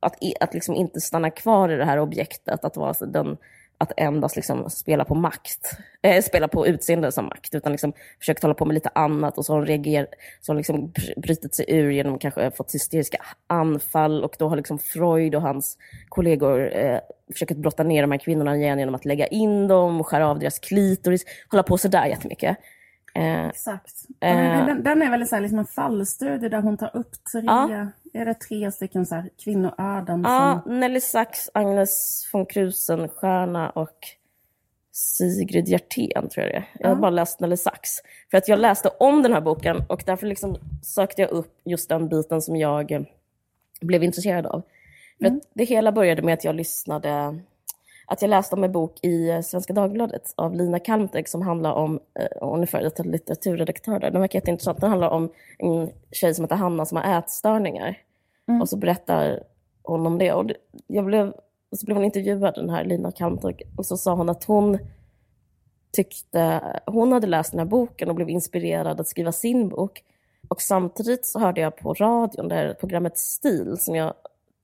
[0.00, 2.64] att i- att liksom inte stanna kvar i det här objektet.
[2.64, 3.36] Att, vara den,
[3.82, 5.70] att endast liksom spela på makt.
[6.02, 7.54] äh, spela på utseende som makt.
[7.54, 9.38] Utan liksom försökt hålla på med lite annat.
[9.38, 10.06] Och så har hon reager,
[10.40, 14.24] så har hon liksom brutit sig ur genom kanske fått hysteriska anfall.
[14.24, 16.98] Och då har liksom Freud och hans kollegor eh,
[17.32, 20.58] försökt brotta ner de här kvinnorna igen genom att lägga in dem, skära av deras
[20.58, 22.56] klitoris, hålla på sådär jättemycket.
[23.14, 23.94] Eh, Exakt.
[24.20, 24.36] Eh.
[24.36, 27.42] Den, den, den är väl så här, liksom en fallstudie där hon tar upp tre,
[27.44, 27.86] Ja.
[28.12, 30.80] är det tre stycken så här, kvinnoöden ja, som...
[30.80, 33.98] Nelly Sachs, Agnes von Krusenstjerna och
[34.92, 36.68] Sigrid Hjertén tror jag det är.
[36.78, 37.00] Jag har Ja.
[37.00, 38.02] bara läst Nelly Sachs.
[38.30, 41.88] För att jag läste om den här boken och därför liksom sökte jag upp just
[41.88, 43.02] den biten som jag eh,
[43.80, 44.62] blev intresserad av.
[45.18, 45.40] För Mm.
[45.54, 47.38] det hela började med att jag lyssnade,
[48.12, 51.72] att jag läste om en bok i eh, Svenska Dagbladet av Lina Kalmteg som handlar
[51.72, 54.80] om, eh, hon är före detta litteraturredaktör där, den verkar jätteintressant.
[54.80, 57.98] Den handlar om en tjej som heter Hanna som har ätstörningar.
[58.48, 58.60] Mm.
[58.60, 59.42] Och så berättar
[59.82, 60.32] hon om det.
[60.32, 60.50] Och
[60.86, 61.32] jag blev,
[61.70, 64.78] och så blev hon intervjuad, den här Lina Kalmteg, och så sa hon att hon
[65.92, 70.02] tyckte, hon hade läst den här boken och blev inspirerad att skriva sin bok.
[70.48, 74.14] och samtidigt så hörde jag på radion, det här programmet Stil, som jag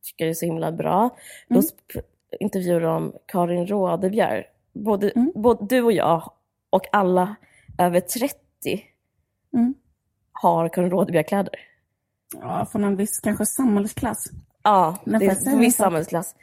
[0.04, 1.10] tycker är så himla bra.
[1.48, 1.62] Då
[2.40, 4.46] intervjuade de Karin Rådebjer.
[4.72, 5.32] Både, mm.
[5.34, 6.32] både du och jag
[6.70, 7.36] och alla
[7.78, 8.34] över 30
[9.54, 9.74] mm.
[10.32, 11.54] har Karin Rådebjer-kläder.
[12.40, 14.24] Ja, från en viss kanske samhällsklass.
[14.62, 16.34] Ja, Men det är en viss samhällsklass.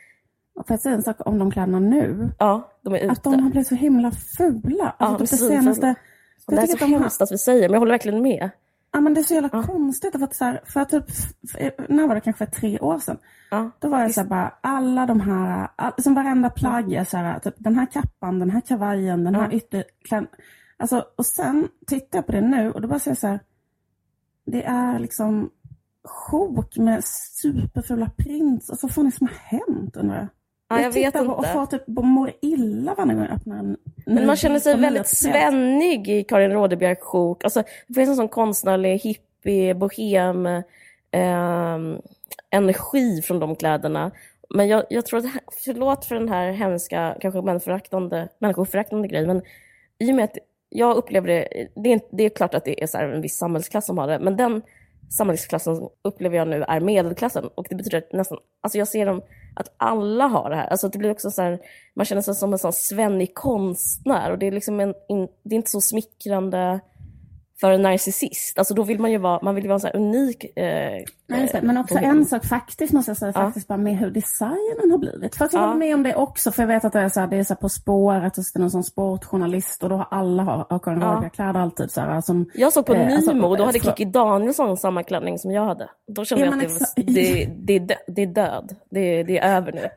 [0.55, 2.29] Får jag säga en sak om de kläderna nu?
[2.39, 3.11] Ja, de är ute.
[3.11, 4.95] Att de har blivit så himla fula.
[4.97, 5.95] Alltså, ja, typ det senaste...
[6.47, 8.49] Det är så hemskt att vi säger, men jag håller verkligen med.
[8.95, 9.63] Ja, men det är så jävla ja.
[9.63, 10.11] konstigt.
[10.11, 11.05] För, att så här, för typ,
[11.51, 13.17] för, när var det kanske tre år sedan?
[13.51, 13.71] Ja.
[13.79, 17.17] Då var det så här, bara alla de här, all, som varenda plagg är så
[17.17, 19.61] här, typ den här kappan, den här kavajen, den här
[20.09, 20.23] ja.
[20.77, 23.39] Alltså, och sen tittar jag på det nu och då bara säger jag så här,
[24.45, 25.49] det är liksom
[26.03, 28.69] sjok med superfula prints.
[28.69, 30.27] Alltså vad fan är det som har hänt undrar jag?
[30.77, 31.31] Ja, jag, vet inte.
[31.31, 35.07] och får typ mår illa varje gång jag öppnar en Men man känner sig väldigt
[35.07, 37.43] svennig i Karin Rådebjerg sjok.
[37.43, 41.77] Alltså, det finns en sån konstnärlig hippie, bohem, eh,
[42.49, 44.11] energi från de kläderna.
[44.49, 45.25] Men jag, jag tror att,
[45.65, 49.41] förlåt för den här hemska, kanske människoföraktande, människoföraktande grejen, men
[49.99, 50.37] i och med att
[50.69, 53.85] jag upplever det, det är, det är klart att det är så en viss samhällsklass
[53.85, 54.61] som har det, men den
[55.09, 57.49] samhällsklassen upplever jag nu är medelklassen.
[57.55, 59.21] Och det betyder att nästan, alltså jag ser dem,
[59.55, 60.67] att alla har det här.
[60.67, 61.59] Alltså det blir också så här,
[61.95, 65.55] man känner sig som en sån svennig konstnär och det är liksom en, in, det
[65.55, 66.79] är inte så smickrande
[67.59, 68.57] för en narcissist.
[68.57, 70.57] Alltså då vill man ju vara, man vill ju vara en sån unik...
[70.57, 73.41] Eh, Nej, men också en sak faktiskt måste jag säga, ja.
[73.41, 75.35] faktiskt bara med hur designen har blivit.
[75.35, 75.65] För att jag ja.
[75.65, 77.43] håller med om det också, för jag vet att det är så här, det är
[77.43, 80.43] så här På spåret och så är det någon sån sportjournalist och då har alla
[80.43, 81.29] har, har Karin ja.
[81.33, 81.91] kläder alltid.
[81.91, 85.39] Så här, som, jag såg på eh, Nimo, alltså, då hade Kikki Danielsson samma klänning
[85.39, 85.89] som jag hade.
[86.07, 89.57] Då kände ja, jag att det, det, det, det, det är död, det, det är
[89.57, 89.87] över nu.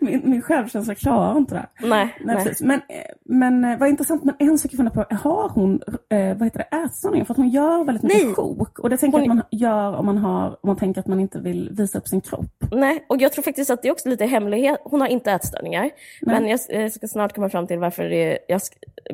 [0.00, 1.86] min, min självkänsla klarar inte det.
[1.88, 2.36] Nej, nej.
[2.44, 2.54] nej.
[2.60, 2.80] Men,
[3.24, 6.66] men eh, vad intressant, men en sak jag funderar på, har hon, eh, vad heter
[6.70, 7.24] det, ätstörningar?
[7.24, 8.34] För att hon gör väldigt mycket Nej.
[8.34, 8.78] sjok.
[8.78, 9.26] Och det tänker hon...
[9.26, 12.08] jag att man gör om man, har, man tänker att man inte vill visa upp
[12.08, 12.64] sin kropp.
[12.70, 14.80] Nej, och jag tror faktiskt att det är också lite hemlighet.
[14.84, 15.82] Hon har inte ätstörningar.
[15.82, 15.92] Nej.
[16.20, 18.60] Men jag, jag, ska snart komma fram till varför det, jag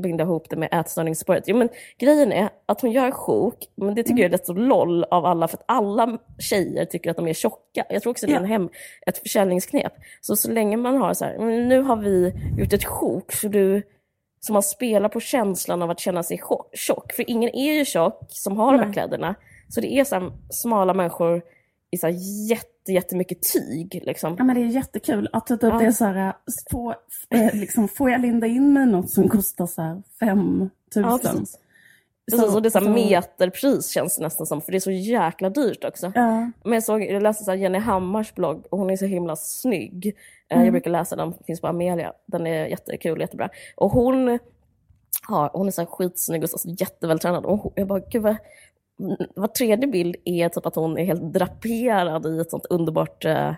[0.00, 1.44] binder ihop det med ätstörningsspåret.
[1.46, 4.22] Jo, men grejen är att hon gör sjok, men det tycker mm.
[4.22, 7.34] jag är rätt så loll av alla, för att alla tjejer tycker att de är
[7.34, 7.84] tjocka.
[7.88, 8.68] Jag tror också det är en hem,
[9.06, 9.92] ett försäljningsknep.
[10.20, 11.38] Så så länge man har så här,
[11.68, 13.82] nu har vi gjort ett sjok, så du
[14.40, 16.40] så man spelar på känslan av att känna sig
[16.72, 17.12] tjock.
[17.12, 18.80] För ingen är ju tjock som har Nej.
[18.80, 19.34] de här kläderna.
[19.68, 21.42] Så det är så smala människor
[21.90, 22.08] i så
[22.48, 24.02] jätte, jättemycket tyg.
[24.06, 24.34] Liksom.
[24.38, 25.78] Ja, men det är jättekul att typ, ja.
[25.78, 26.32] det är så här,
[26.70, 26.94] få,
[27.30, 30.70] eh, liksom, får jag linda in mig något som kostar så här 5 000?
[30.94, 31.58] Ja, precis.
[32.30, 35.50] Precis, och det är så meterpris känns det nästan som, för det är så jäkla
[35.50, 36.12] dyrt också.
[36.14, 36.50] Ja.
[36.64, 40.16] Men jag, såg, jag läste så Jenny Hammars blogg och hon är så himla snygg.
[40.48, 40.64] Eh, mm.
[40.64, 42.12] Jag brukar läsa den, finns på Amelia.
[42.26, 43.48] Den är jättekul, jättebra.
[43.76, 44.38] Och hon,
[45.28, 47.44] har, hon är så skitsnygg och så jättevältränad.
[47.44, 48.36] Och jag bara, gud vad,
[49.34, 53.54] var tredje bild är typ att hon är helt draperad i ett sånt underbart eh,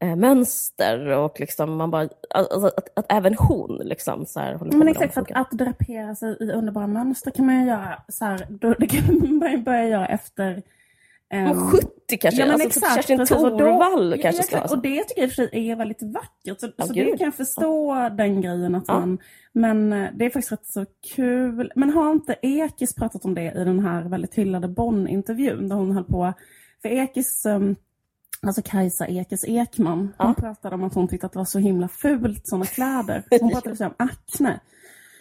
[0.00, 4.76] eh mönster och liksom man bara, alltså, att, att, även hon liksom så här håller
[4.76, 8.24] Men exakt, för att, att drapera sig i underbara mönster kan man ju göra så
[8.24, 10.62] här, då, det kan man börja göra efter
[11.32, 12.40] Um, 70 kanske?
[12.40, 14.76] Ja, men alltså, exakt, Kerstin Thorvall kanske ja, ska ha.
[14.76, 16.60] Och det tycker jag i och för sig är väldigt vackert.
[16.60, 18.10] Så, ja, så det kan jag förstå ja.
[18.10, 18.74] den grejen.
[18.74, 19.18] Att man,
[19.52, 21.72] men eh, det är faktiskt rätt så kul.
[21.76, 25.92] Men har inte Ekis pratat om det i den här väldigt hyllade Bonn-intervjun där hon
[25.92, 26.32] höll på?
[26.82, 27.76] För Ekis, um,
[28.42, 31.88] alltså Kajsa Ekis Ekman, hon pratade om att hon tyckte att det var så himla
[31.88, 33.24] fult sådana kläder.
[33.40, 34.60] Hon pratade om akne.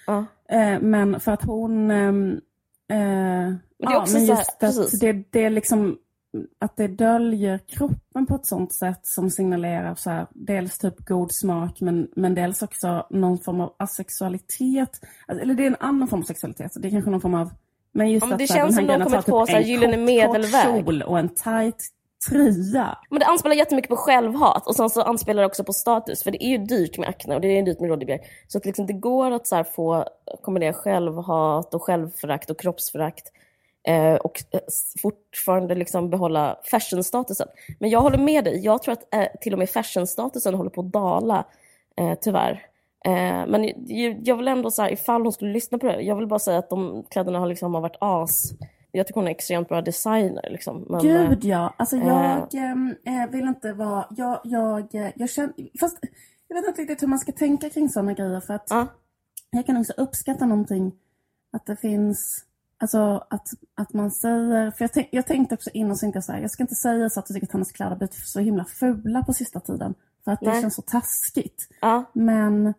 [0.09, 2.41] Uh, men för att hon um,
[3.81, 5.97] Eh, det är också men just här, att det, det är liksom
[6.59, 11.31] att det döljer kroppen på ett sånt sätt som signalerar så här, dels typ god
[11.31, 14.99] smak men, men dels också någon form av asexualitet.
[15.27, 16.71] Alltså, eller det är en annan form av sexualitet.
[16.75, 17.51] Det är kanske någon form av...
[17.93, 20.85] Men just ja, men det att, känns som de kommit på typ en gyllene medelväg.
[20.85, 21.89] kjol och en tight
[22.29, 22.97] tröja.
[23.09, 26.23] Men det anspelar jättemycket på självhat och sen så anspelar det också på status.
[26.23, 28.19] För det är ju dyrt med Acne och det är dyrt med Rådebjer.
[28.47, 30.05] Så att liksom det går att så få
[30.41, 33.31] kombinera självhat och självförakt och kroppsförakt
[33.87, 34.59] eh, och eh,
[35.01, 37.47] fortfarande liksom behålla fashionstatusen.
[37.79, 40.81] Men jag håller med dig, jag tror att eh, till och med fashionstatusen håller på
[40.81, 41.45] att dala,
[41.97, 42.65] eh, tyvärr.
[43.05, 43.71] Eh, men
[44.23, 46.57] jag vill ändå, så här, ifall hon skulle lyssna på det, jag vill bara säga
[46.57, 48.53] att de kläderna har, liksom, har varit as
[48.91, 50.49] jag tycker hon är extremt bra designer.
[50.51, 50.85] Liksom.
[50.89, 52.07] Men, Gud ja, alltså eh,
[52.51, 55.97] jag äh, vill inte vara, jag, jag, eh, jag känner, fast
[56.47, 58.85] jag vet inte riktigt hur man ska tänka kring sådana grejer för att uh.
[59.49, 60.91] jag kan också uppskatta någonting,
[61.51, 62.45] att det finns,
[62.81, 66.31] alltså att, att man säger, för jag, tänk, jag tänkte också innan så jag så
[66.31, 68.65] här, jag ska inte säga så att jag tycker att hennes kläder blivit så himla
[68.65, 70.61] fula på sista tiden, för att det Nej.
[70.61, 71.67] känns så taskigt.
[71.83, 72.01] Uh.
[72.13, 72.73] Men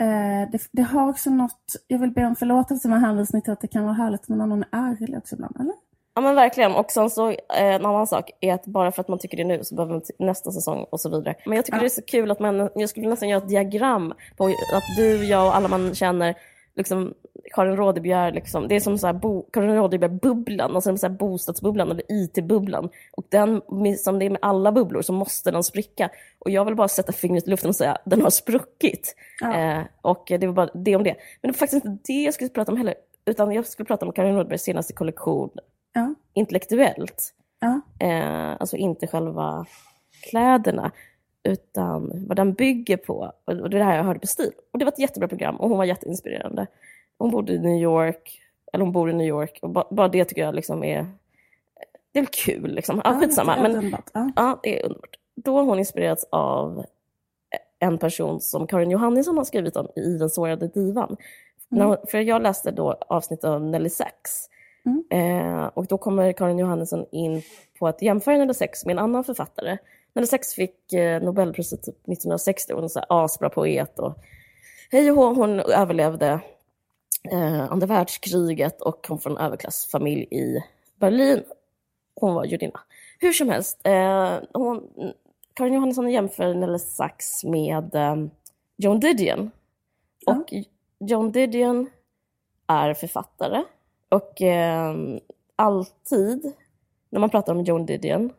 [0.00, 3.60] Eh, det, det, har också något, jag vill be om förlåtelse med hänvisning till att
[3.60, 5.74] det kan vara härligt när någon är ärlig också ibland, eller?
[6.14, 6.74] Ja men verkligen.
[6.74, 9.44] Och sen så eh, en annan sak är att bara för att man tycker det
[9.44, 11.34] nu så behöver man nästa säsong och så vidare.
[11.46, 11.80] Men jag tycker Ja.
[11.80, 15.24] det är så kul att man, jag skulle nästan göra ett diagram på att du,
[15.24, 16.34] jag och alla man känner,
[16.76, 17.14] liksom
[17.54, 21.90] Karin Rådebjer, liksom, det är som så här bo, Karin Rådebjer-bubblan, alltså så här bostadsbubblan
[21.90, 22.90] eller IT-bubblan.
[23.12, 23.62] Och den,
[23.98, 26.10] som det är med alla bubblor så måste den spricka.
[26.38, 29.16] Och jag vill bara sätta fingret i luften och säga den har spruckit.
[29.40, 29.56] Ja.
[29.56, 31.14] Eh, och det var bara det om det.
[31.40, 34.06] Men det var faktiskt inte det jag skulle prata om heller, utan jag skulle prata
[34.06, 35.50] om Karin Rådebjers senaste kollektion
[35.92, 36.14] Ja.
[36.32, 37.34] intellektuellt.
[37.60, 37.80] Ja.
[38.06, 39.66] Eh, alltså inte själva
[40.30, 40.90] kläderna,
[41.44, 43.32] utan vad den bygger på.
[43.44, 44.52] Och det är det här jag hörde på STIL.
[44.72, 46.66] Och det var ett jättebra program och hon var jätteinspirerande.
[47.18, 48.40] Hon bodde i New York,
[48.72, 49.58] eller hon bor i New York.
[49.62, 51.06] Och ba, bara det tycker jag liksom är,
[52.12, 53.00] det är kul liksom.
[53.04, 53.54] Ja, skitsamma.
[53.54, 54.10] det är Men, underbart.
[54.12, 54.30] Ja.
[54.36, 55.16] Ja, det är underbart.
[55.34, 56.84] Då har hon inspirerats av
[57.78, 61.16] en person som Karin Johannisson har skrivit om i Den sårade divan.
[61.68, 64.50] När hon, för jag läste då avsnitt av Nelly Sachs.
[64.86, 65.04] Mm.
[65.10, 67.42] Eh, och då kommer Karin Johannisson in
[67.78, 69.78] på att jämföra Nelly Sachs med en annan författare.
[70.14, 73.98] Nelly Sachs fick eh, Nobelpriset typ 1960 och hon är här asbra poet.
[73.98, 74.18] Och
[74.90, 76.40] hej och hon överlevde
[77.30, 80.64] eh, andra världskriget och kom från en överklassfamilj i
[80.96, 81.42] Berlin.
[82.14, 82.80] Hon var judinna.
[83.18, 84.88] Hur som helst, eh, hon,
[85.54, 88.16] Karin Johannesson jämför Nelly Sachs med eh,
[88.76, 89.50] Joan Didion.
[90.26, 90.32] Ja.
[90.32, 90.52] Och
[90.98, 91.90] Joan Didion
[92.66, 93.62] är författare.
[94.08, 94.94] Och eh,
[95.56, 96.52] alltid
[97.10, 98.32] när man pratar om Joan Didion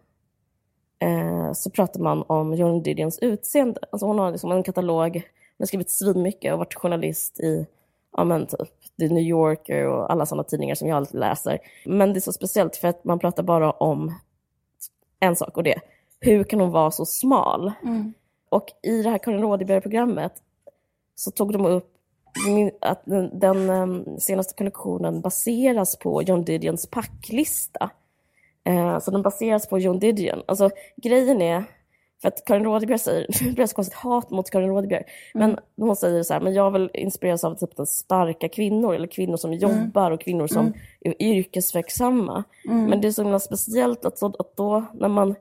[0.99, 3.79] eh, så pratar man om Joan Didions utseende.
[3.91, 5.23] Alltså hon har liksom en katalog, hon
[5.59, 7.67] har skrivit svinmycket och varit journalist i
[8.17, 11.59] ja, men typ The New Yorker och alla sådana tidningar som jag alltid läser.
[11.85, 14.13] Men det är så speciellt för att man pratar bara om
[15.19, 15.79] en sak och det
[16.19, 17.71] hur kan hon vara så smal?
[17.83, 18.13] Mm.
[18.49, 20.33] Och i det här Karin Rådebjer-programmet
[21.15, 21.91] så tog de upp
[22.81, 27.89] att den, den em, senaste kollektionen baseras på John Didions packlista.
[28.65, 30.41] Eh, så den baseras på John Didion.
[30.45, 31.63] Alltså grejen är,
[32.21, 35.95] för att Karin Rådebjer säger, det blir så konstigt hat mot Karin Rådebjer, men hon
[35.95, 39.53] säger så här, men jag vill inspireras av typ den starka kvinnor, eller kvinnor som
[39.53, 42.43] jobbar och kvinnor som är yrkesverksamma.
[42.63, 45.35] Men det är så himla speciellt att, så, att då när man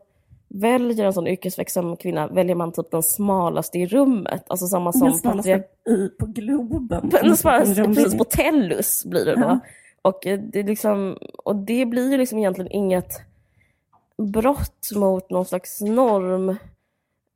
[0.49, 4.45] väljer en sån yrkesverksam kvinna väljer man typ den smalaste i rummet.
[4.47, 7.09] Alltså samma som Den smalaste i, på Globen.
[7.23, 9.41] den smalaste, precis på Tellus blir det då.
[9.41, 9.61] Ja.
[10.05, 13.21] Och, eh, det är liksom, och det blir ju liksom egentligen inget
[14.17, 16.57] brott mot någon slags norm.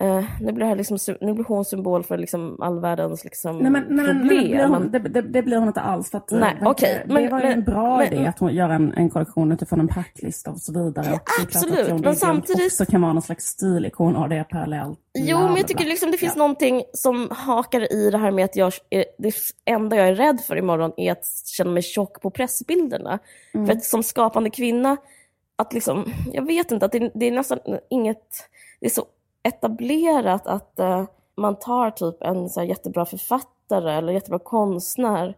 [0.00, 3.58] Eh, nu, blir det här liksom, nu blir hon symbol för liksom all världens liksom
[3.58, 4.70] Nej, men, men, men, det, blir problem.
[4.70, 6.10] hon, det, det, det blir hon inte alls.
[6.10, 8.54] För att, Nej, eh, okej, det, men- det var ju en bra idé att hon
[8.54, 11.06] gör en, en kollektion utifrån en packlista och så vidare.
[11.06, 14.36] Och är klart absolut, att men samtidigt- också kan vara någon slags stilikon och det
[14.36, 14.98] är parallellt.
[15.18, 16.38] Jo, men jag tycker liksom det finns Ja.
[16.38, 18.72] någonting som hakar i det här med att jag,
[19.18, 19.34] det
[19.64, 23.18] enda jag är rädd för imorgon är att känna mig tjock på pressbilderna.
[23.54, 23.66] Mm.
[23.66, 24.96] För att som skapande kvinna,
[25.56, 27.58] att liksom, jag vet inte, att det, det är nästan
[27.90, 28.48] inget,
[28.80, 29.04] det är så
[29.42, 31.04] etablerat att eh,
[31.36, 35.34] man tar typ en så jättebra författare eller jättebra konstnär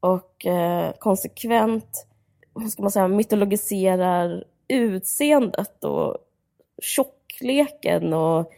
[0.00, 2.06] och eh, konsekvent,
[2.70, 6.16] ska man säga, mytologiserar utseendet och
[6.82, 8.52] tjockleken och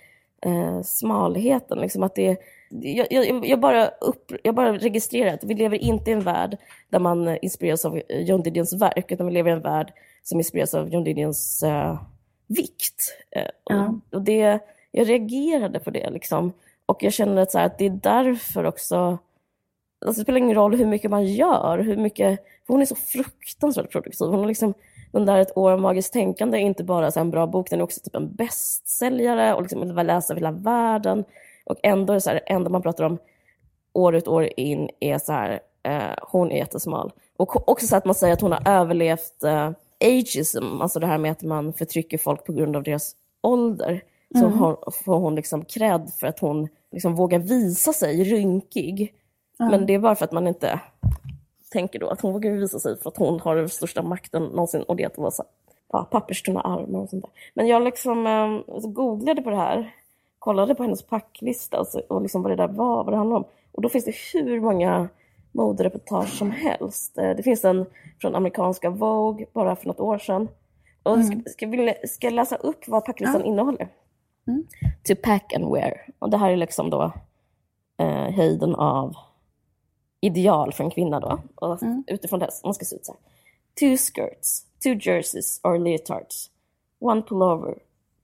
[0.47, 1.79] eh, smalheten.
[1.79, 2.37] Liksom att det,
[2.71, 6.57] jag, jag, jag, bara upp, jag bara registrerar att vi lever inte i en värld
[6.89, 9.93] där man inspireras av John Didions verk, utan vi lever i en värld
[10.23, 11.65] som inspireras av John Didions
[12.47, 13.17] vikt.
[13.65, 13.89] Ja.
[13.89, 14.61] och, och det,
[14.97, 16.11] jag reagerade på det.
[16.11, 16.53] Liksom.
[16.87, 19.19] Och jag känner att, så här, att det är därför också
[20.07, 23.91] Alltså, det spelar ingen roll hur mycket man gör, hur mycket, hon är så fruktansvärt
[23.91, 24.27] produktiv.
[24.27, 24.75] Hon har liksom,
[25.13, 27.71] den där Ett år av magiskt tänkande är inte bara så här en bra bok,
[27.71, 31.25] den är också typ en bästsäljare och liksom vill läsa hela världen.
[31.65, 33.19] Och ändå är det så här, enda man pratar om
[33.93, 37.13] år ut år in är så här, eh, hon är jättesmal.
[37.37, 39.71] Och också så att man säger att hon har överlevt eh,
[40.05, 44.03] ageism, alltså det här med att man förtrycker folk på grund av deras ålder.
[44.41, 49.15] Så har, får hon liksom cred för att hon liksom vågar visa sig rynkig.
[49.59, 50.81] Men det är bara för att man inte
[51.73, 54.83] tänker då att hon vågar visa sig för att hon har den största makten någonsin
[54.83, 55.45] och det är att vara så
[55.93, 57.31] ja, papperstunna armar och sånt där.
[57.55, 59.95] Men jag liksom eh, googlade på det här,
[60.39, 63.45] kollade på hennes packlista och, så, och liksom vad det där var, vad det handlade
[63.45, 63.51] om.
[63.73, 65.09] Och då finns det hur många
[65.53, 67.19] modereportage som helst.
[67.19, 67.87] Eh, Det finns en
[68.21, 70.49] från amerikanska Vogue bara för något år sedan.
[71.03, 73.47] Och ska, ska, vill, ska jag läsa upp vad packlistan Ja.
[73.47, 73.89] innehåller?
[74.47, 74.67] Mm.
[75.03, 76.07] To pack and wear.
[76.19, 77.13] Och det här är liksom då
[77.99, 79.17] eh, höjden av
[80.21, 81.39] ideal för en kvinna då.
[81.55, 82.05] Och Mm.
[82.07, 83.21] utifrån det, man ska se ut så här.
[83.81, 86.51] Two skirts, two jerseys or leotards,
[87.01, 87.75] one pullover,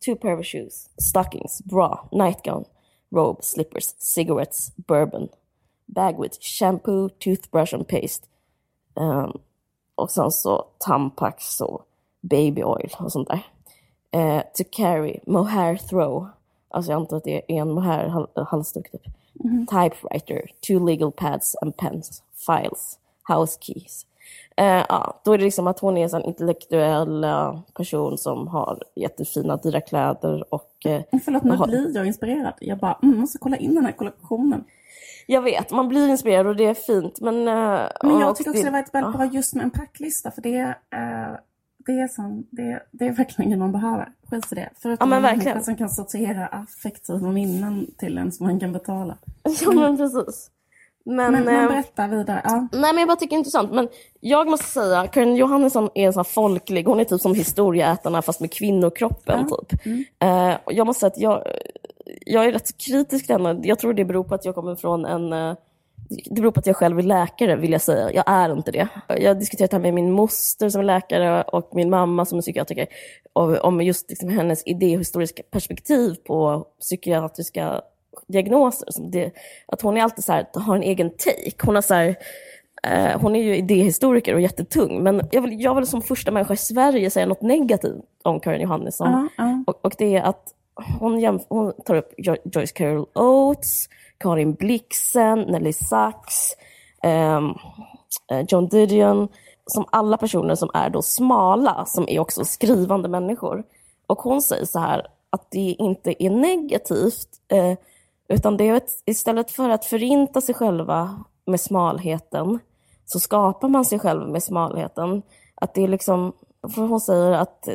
[0.06, 2.64] two pair of shoes, stockings, bra, nightgown,
[3.10, 5.28] robe, slippers, cigarettes, bourbon,
[5.86, 8.26] bag with shampoo, toothbrush and paste.
[8.94, 9.38] Um,
[9.94, 11.82] och sen så Tampax och
[12.20, 13.46] baby oil och sånt där.
[14.12, 16.26] Eh, to carry, mohair throw,
[16.68, 19.02] alltså jag antar att det är en mohair hal halsduk typ.
[19.70, 24.06] Typewriter, two legal pads and pens, files, house keys.
[24.56, 28.82] Eh, ja, då är det liksom att hon är en intellektuell eh, person som har
[28.94, 30.72] jättefina, dyra kläder och...
[30.86, 32.54] Eh, Förlåt, nu har- blir jag inspirerad.
[32.60, 34.64] Jag bara, mm, måste kolla in den här kollektionen.
[35.26, 37.48] Jag vet, man blir inspirerad och det är fint men...
[37.48, 40.42] eh, Men jag tycker också det var ett väldigt bra just med en packlista, för
[40.42, 41.36] det, är, eh,
[41.90, 44.08] det, är, sån, det, det är verkligen det man behöver.
[44.30, 44.70] Skit i det.
[44.78, 49.18] Förutom Ja, men en som kan sortera affektiva minnen till en som man kan betala.
[49.60, 50.50] Ja men precis.
[51.04, 52.40] Men, Men, men eh, berätta vidare.
[52.44, 52.68] Ja.
[52.72, 53.72] Nej men jag bara tycker det är intressant.
[53.72, 53.88] Men
[54.20, 58.40] jag måste säga, Karin Johannesson är en sån folklig, hon är typ som historieätarna fast
[58.40, 59.86] med kvinnokroppen typ.
[60.18, 61.42] Eh, och jag måste säga att jag,
[62.26, 63.60] jag är rätt kritisk till henne.
[63.62, 65.56] Jag tror det beror på att jag kommer från en eh,
[66.10, 68.12] det beror på att jag själv är läkare vill jag säga.
[68.12, 68.88] Jag är inte det.
[69.08, 72.38] Jag har diskuterat det här med min moster som är läkare och min mamma som
[72.38, 72.86] är psykiatriker.
[73.62, 77.82] Om just liksom hennes idéhistoriska perspektiv på psykiatriska
[78.26, 78.88] diagnoser.
[79.10, 79.30] Det,
[79.66, 81.66] att hon är alltid så här, har en egen take.
[81.66, 82.16] Hon, har så här,
[82.82, 85.02] eh, hon är ju idéhistoriker och jättetung.
[85.02, 88.60] Men jag vill, jag vill som första människa i Sverige säga något negativt om Karin
[88.60, 89.10] Johannesson.
[89.10, 89.64] Ja, ja.
[89.66, 90.54] Och, och det är att
[91.00, 93.88] hon, hon tar upp jo- Joyce Carol Oates,
[94.18, 96.56] Karin Blixen, Nelly Sachs,
[97.02, 97.58] um,
[98.48, 99.28] John Didion,
[99.66, 103.64] som alla personer som är då smala, som är också skrivande människor.
[104.06, 107.78] Och hon säger så här att det inte är negativt, eh,
[108.28, 112.58] utan det är ett, istället för att förinta sig själva med smalheten,
[113.06, 115.22] så skapar man sig själv med smalheten.
[115.54, 116.32] Att det är liksom,
[116.74, 117.68] för hon säger att,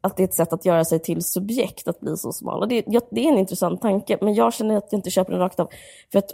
[0.00, 2.60] att det är ett sätt att göra sig till subjekt, att bli så smal.
[2.60, 5.40] Och det, det är en intressant tanke, men jag känner att jag inte köper den
[5.40, 5.68] rakt av.
[6.12, 6.30] För att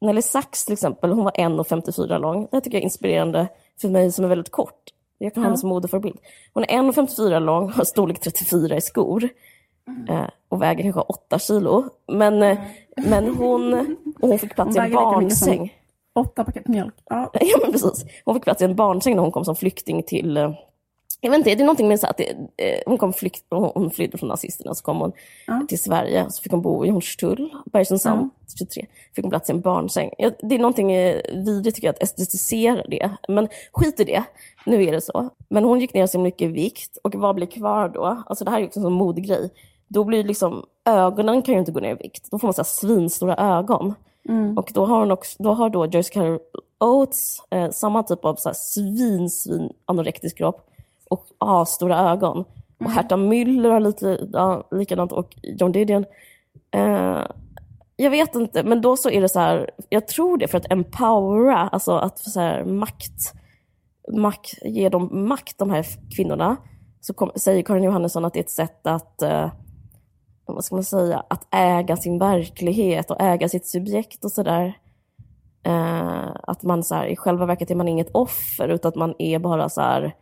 [0.00, 2.48] Nelly Sachs till exempel, hon var 1,54 lång.
[2.50, 3.48] Det tycker jag är inspirerande
[3.80, 4.82] för mig som är väldigt kort.
[5.18, 6.18] Jag kan ha henne som modeförebild.
[6.54, 9.28] Hon är 1,54 lång, har storlek 34 i skor.
[10.08, 11.84] Eh, och väger kanske 8 kilo.
[12.12, 12.58] Men, eh,
[12.96, 15.74] men hon, hon fick plats i Hon en mycket som- barnsäng.
[16.14, 16.94] Åtta paket mjölk.
[17.04, 17.30] Ja.
[17.40, 18.04] Ja, men precis.
[18.24, 20.54] Hon fick plats i en barnsäng när hon kom som flykting till...
[21.20, 23.90] Jag vet inte, det är någonting med så att det, eh, hon, kom flykt, hon
[23.90, 25.12] flydde från nazisterna, så kom hon
[25.68, 26.30] till Sverige.
[26.30, 28.86] Så fick hon bo i Hornstull, Bergsens sand, 23.
[29.14, 30.10] Fick hon plats i en barnsäng.
[30.18, 33.10] Ja, det är någonting eh, vidrigt tycker jag, att estetisera det.
[33.28, 34.24] Men skit i det,
[34.66, 35.30] nu är det så.
[35.48, 38.22] Men hon gick ner så mycket i vikt, och vad blir kvar då?
[38.26, 39.50] Alltså det här är ju också en modegrej.
[39.88, 42.30] Då blir liksom, ögonen kan ju inte gå ner i vikt.
[42.30, 43.94] Då får man så här svinstora ögon.
[44.56, 46.38] Och då har, hon också, då har då Joyce Carol
[46.80, 50.67] Oates eh, samma typ av så här svin, svin anorektisk kropp
[51.10, 52.44] och asstora ögon.
[52.80, 56.04] Och Herta Müller har lite ja, likadant och John Didion.
[56.70, 57.22] Eh,
[57.96, 60.72] jag vet inte, men då så är det så här, jag tror det för att
[60.72, 63.34] empowera, alltså att så här, makt,
[64.12, 66.56] makt, ge dem makt, de här kvinnorna.
[67.00, 69.50] Så kom, säger Karin Johannesson att det är ett sätt att eh,
[70.46, 74.78] vad ska man säga, att äga sin verklighet och äga sitt subjekt och sådär.
[75.62, 79.14] Eh, att man så här, i själva verket är man inget offer utan att man
[79.18, 80.14] är bara så här,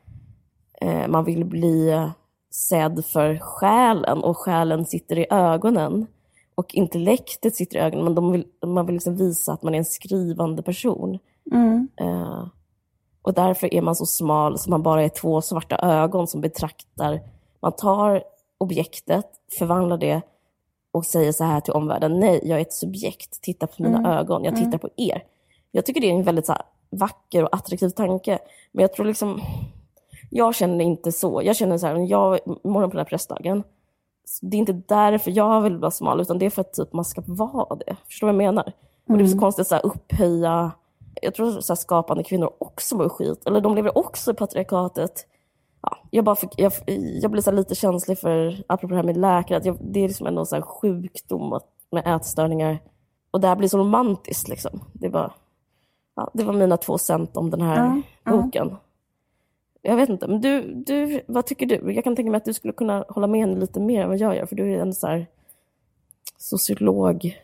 [0.80, 2.08] eh, man vill bli
[2.50, 6.06] sedd för själen och själen sitter i ögonen.
[6.54, 9.78] Och intellektet sitter i ögonen, men de vill, man vill liksom visa att man är
[9.78, 11.18] en skrivande person.
[11.52, 11.88] Mm.
[11.96, 12.46] Eh,
[13.22, 17.20] och därför är man så smal så man bara är två svarta ögon som betraktar.
[17.60, 18.22] Man tar
[18.58, 19.26] objektet,
[19.58, 20.22] förvandlar det
[20.92, 22.20] och säger så här till omvärlden.
[22.20, 23.42] Nej, jag är ett subjekt.
[23.42, 24.44] Titta på mina ögon.
[24.44, 25.22] Jag tittar på er.
[25.72, 28.38] Jag tycker det är en väldigt så här, vacker och attraktiv tanke.
[28.72, 29.40] Men jag tror liksom...
[30.30, 31.42] Jag känner inte så.
[31.44, 33.62] Jag känner så här, jag, imorgon på den här pressdagen,
[34.42, 37.04] det är inte därför jag vill vara smal, utan det är för att typ man
[37.04, 37.96] ska vara det.
[38.06, 38.72] Förstår du vad jag menar?
[39.08, 40.70] Och det är så konstigt att upphöja...
[41.22, 43.46] Jag tror så här, skapande kvinnor också mår skit.
[43.46, 45.26] Eller de lever också i patriarkatet.
[45.82, 46.72] Ja, jag, bara fick, jag,
[47.22, 50.08] jag blir så lite känslig för, apropå det här med läkare, att jag, det är
[50.08, 51.60] liksom ändå här sjukdom
[51.90, 52.78] med ätstörningar.
[53.30, 54.80] Och det här blir så romantiskt liksom.
[54.92, 55.32] Det var,
[56.16, 58.32] ja, det var mina två cent om den här ja.
[58.32, 58.76] boken.
[59.86, 61.92] Jag vet inte, men du, du, vad tycker du?
[61.92, 64.18] Jag kan tänka mig att du skulle kunna hålla med henne lite mer än vad
[64.18, 65.26] jag gör, för du är en så här
[66.38, 67.36] sociolog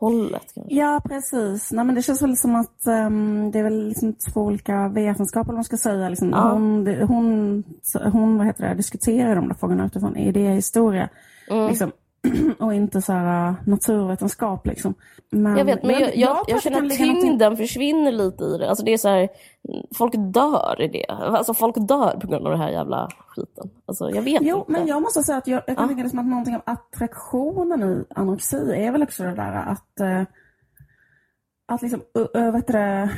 [0.00, 0.74] hållet kanske.
[0.74, 1.72] Ja, precis.
[1.72, 5.52] Nej, men det känns väl som att ehm, det är väl liksom två olika vetenskaper,
[5.52, 6.08] man ska säga.
[6.08, 6.50] Liksom, Ja.
[6.52, 7.64] hon, hon,
[8.12, 11.08] hon vad heter det, diskuterar de där frågorna utifrån idéhistoria.
[11.50, 11.68] Mm.
[11.68, 11.92] Liksom,
[12.58, 14.66] och inte så här uh, naturvetenskap.
[14.66, 14.94] Liksom.
[15.30, 18.68] Men, Jag vet, men jag, jag, jag, det känner att tyngden försvinner lite i det.
[18.68, 19.28] Alltså det är så här,
[19.94, 21.06] folk dör i det.
[21.08, 23.70] Alltså folk dör på grund av den här jävla skiten.
[23.86, 24.72] Alltså jag vet Jo, inte.
[24.72, 25.88] men jag måste säga att jag, jag kan Ja.
[25.88, 30.00] tänka det som att någonting av attraktionen i anorexi är väl också det där att,
[30.00, 30.22] eh,
[31.68, 32.00] att liksom,
[32.52, 33.08] vet du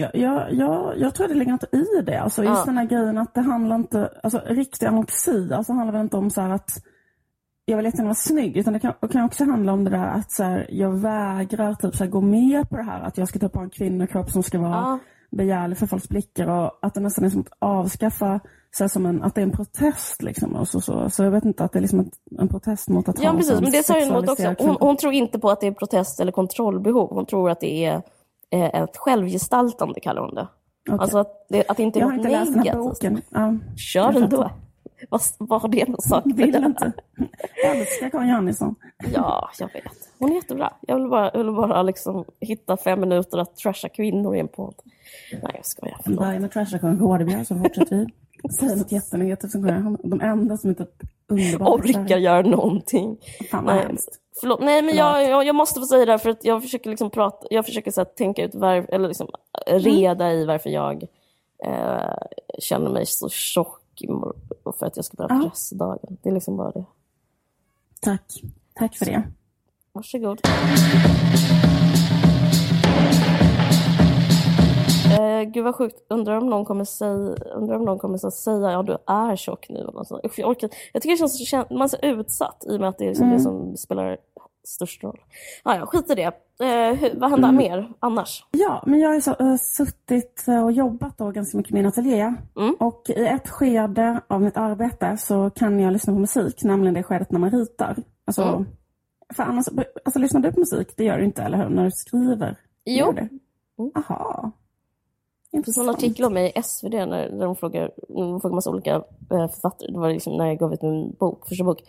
[0.00, 2.16] Jag, jag, jag, jag tror det ligger något i det.
[2.20, 2.64] Alltså just Ja.
[2.64, 6.30] den här grejen att det handlar inte, alltså riktig anorexi, alltså handlar väl inte om
[6.30, 6.70] så här att
[7.64, 10.06] jag vill jättegärna vara snygg, utan det kan, det kan också handla om det där
[10.06, 13.28] att så här, jag vägrar typ så här, gå med på det här att jag
[13.28, 14.98] ska typ ha en kvinnokropp som ska vara Ja.
[15.30, 18.40] begärlig för folks blickar och att det nästan är som att avskaffa,
[18.70, 20.56] så som en, att det är en protest liksom.
[20.56, 23.08] Och så, så, så jag vet inte, att det är liksom ett, en protest mot
[23.08, 24.54] att Ja precis, en men det sa hon också.
[24.58, 27.08] Hon, hon tror inte på att det är protest eller kontrollbehov.
[27.14, 28.02] Hon tror att det är
[28.50, 30.48] eh, ett självgestaltande, kallar hon det.
[30.90, 30.98] Okej.
[31.00, 32.84] Alltså att det, att det inte är jag har något inte läst den här negativt.
[32.84, 33.22] boken.
[33.30, 34.36] Ja, Kör Jag den fattar.
[34.36, 34.50] då.
[35.08, 36.92] Vad, har det saken att vill inte.
[37.62, 38.74] Jag älskar Karin Johannisson.
[39.12, 39.92] Ja, jag vet.
[40.18, 40.72] Hon är jättebra.
[40.80, 44.48] Jag vill bara, jag vill bara liksom hitta fem minuter att trasha kvinnor i en
[44.48, 44.74] podd.
[45.32, 45.98] Nej, jag skojar.
[46.04, 46.20] Förlåt.
[46.20, 48.06] börjar med Trasha Karin Gårdebjer, så fortsätter vi.
[48.50, 49.98] Säger något jättenegativt som Karin.
[50.02, 51.74] De enda som typ underbara.
[51.74, 53.16] Orkar göra någonting.
[53.50, 54.18] Fan vad Nej, hemskt.
[54.40, 54.60] Förlåt.
[54.60, 57.10] Nej, men jag, jag, jag måste få säga det här för att jag försöker liksom
[57.10, 59.28] prata, jag försöker så här, tänka ut var, eller liksom
[59.66, 61.02] reda i varför jag
[61.64, 62.14] eh,
[62.58, 63.81] känner mig så tjock
[64.62, 65.48] och för att jag ska börja Ja.
[65.50, 66.16] pressdagen.
[66.22, 66.84] Det är liksom bara det.
[68.00, 68.42] Tack.
[68.74, 69.22] Tack för det.
[69.92, 70.40] Varsågod.
[75.18, 75.96] Eh, gud vad sjukt.
[76.08, 79.36] Undrar om någon kommer säga, undrar om någon kommer så att säga ja du är
[79.36, 79.78] tjock nu.
[79.78, 80.24] eller något sånt.
[80.24, 82.98] Usch, Jag, orkar, jag tycker det känns man är så utsatt i och med att
[82.98, 83.36] det är liksom Mm.
[83.38, 84.16] det som spelar
[84.64, 85.20] störst roll.
[85.62, 86.22] Ah, ja, skit i det.
[86.60, 87.56] Eh, hur, vad händer Mm.
[87.56, 88.44] mer annars?
[88.50, 91.86] Ja, men jag har så, äh, suttit äh, och jobbat då ganska mycket i min
[91.86, 92.34] ateljé.
[92.56, 92.74] Mm.
[92.80, 97.02] Och i ett skede av mitt arbete så kan jag lyssna på musik, nämligen det
[97.02, 97.96] skedet när man ritar.
[98.24, 98.66] Alltså, Mm.
[99.36, 99.66] för annars,
[100.04, 100.94] alltså lyssnar du på musik?
[100.96, 101.68] Det gör du inte, eller hur?
[101.68, 102.56] När du skriver?
[102.84, 103.06] Jo.
[103.06, 103.20] Gör du?
[103.78, 103.90] Mm.
[103.94, 104.50] Aha.
[105.50, 105.96] Det finns en Intressant.
[105.98, 108.94] artikel om mig i SvD när, där de frågar, de frågar massa olika
[109.30, 109.92] eh, författare.
[109.92, 111.80] Det var liksom när jag gav ut min bok, första bok,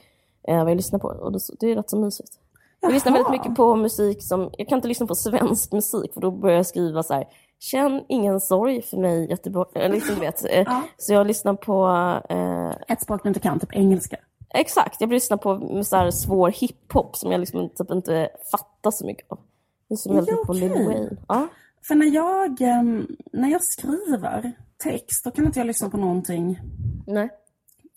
[0.47, 1.07] eh, vad jag lyssnar på.
[1.07, 2.39] Och det, det är rätt så mysigt.
[2.83, 3.37] Jag lyssnar väldigt Jaha.
[3.37, 6.65] mycket på musik som, jag kan inte lyssna på svensk musik för då börjar jag
[6.65, 7.27] skriva så här,
[7.59, 10.45] känn ingen sorg för mig Göteborg, eller liksom vet.
[10.45, 10.81] Eh, Ja.
[10.97, 11.87] Så jag lyssnar på,
[12.29, 14.17] eh, Ett språk du inte kan, typ engelska.
[14.53, 19.05] exakt, jag lyssnar på så här svår hiphop som jag liksom typ inte fattar så
[19.05, 19.39] mycket av.
[19.87, 20.71] Jag lyssnar väldigt mycket på Lil.
[20.71, 21.17] Wayne.
[21.27, 21.47] Ja.
[21.87, 24.51] För när jag, ehm, när jag skriver
[24.83, 26.59] text, då kan inte jag lyssna på någonting
[27.07, 27.29] Nej.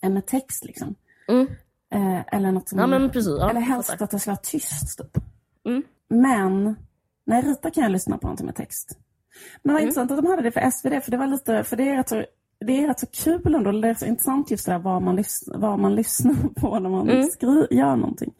[0.03, 0.95] eh, med text liksom.
[1.27, 1.47] Mm.
[1.93, 2.79] Eh, eller något som...
[2.79, 3.35] Ja men precis.
[3.39, 4.05] Ja, eller helst fattar.
[4.05, 5.23] att det ska vara tyst typ.
[5.65, 5.83] Mm.
[6.09, 6.75] Men
[7.25, 8.97] när jag ritar kan jag lyssna på någonting med text.
[9.63, 9.87] Men vad Mm.
[9.87, 12.09] intressant att de hade det för SvD, för det var lite, för det är rätt
[12.09, 12.23] så,
[12.65, 13.71] det är rätt så kul ändå.
[13.71, 16.89] Det är så intressant just det där vad man, lys- vad man lyssnar på när
[16.89, 17.23] man Mm.
[17.27, 18.33] skri- gör någonting.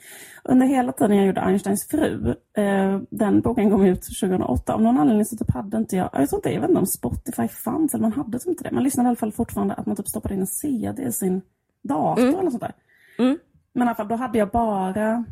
[0.44, 4.74] Under hela tiden jag gjorde Einsteins fru, eh, den boken kom ut 2008.
[4.74, 6.88] Av någon anledning så typ hade inte jag, jag tror inte, jag vet inte om
[6.88, 8.72] Spotify fanns eller man hade typ inte det.
[8.72, 11.42] Man lyssnade i alla fall fortfarande att man typ stoppade in en CD i sin
[11.84, 12.40] dator Mm.
[12.40, 12.74] eller sånt där.
[13.18, 13.38] Mm.
[13.74, 15.26] Men i alla fall, då hade jag bara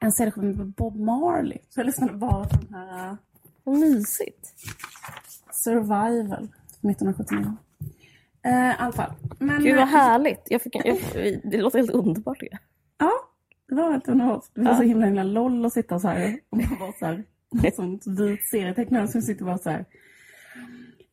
[0.00, 1.58] en CD-skiva med Bob Marley.
[1.68, 3.16] Så jag lyssnade bara på den här
[3.64, 4.54] Vad mysigt.
[5.52, 6.48] Survival
[6.82, 7.56] 1979.
[8.42, 9.12] Eh, I alla fall.
[9.38, 10.42] Men, Gud vad eh, härligt.
[10.50, 10.98] Jag fick jag,
[11.44, 12.38] det låter helt underbart.
[12.40, 12.58] jag.
[12.98, 13.12] Ja,
[13.68, 14.44] det var helt underbart.
[14.54, 14.76] Det var Ja.
[14.76, 17.24] så himla himla loll att sitta så här och bara vara så här.
[17.74, 19.84] Som vit serietecknare som sitter bara så här.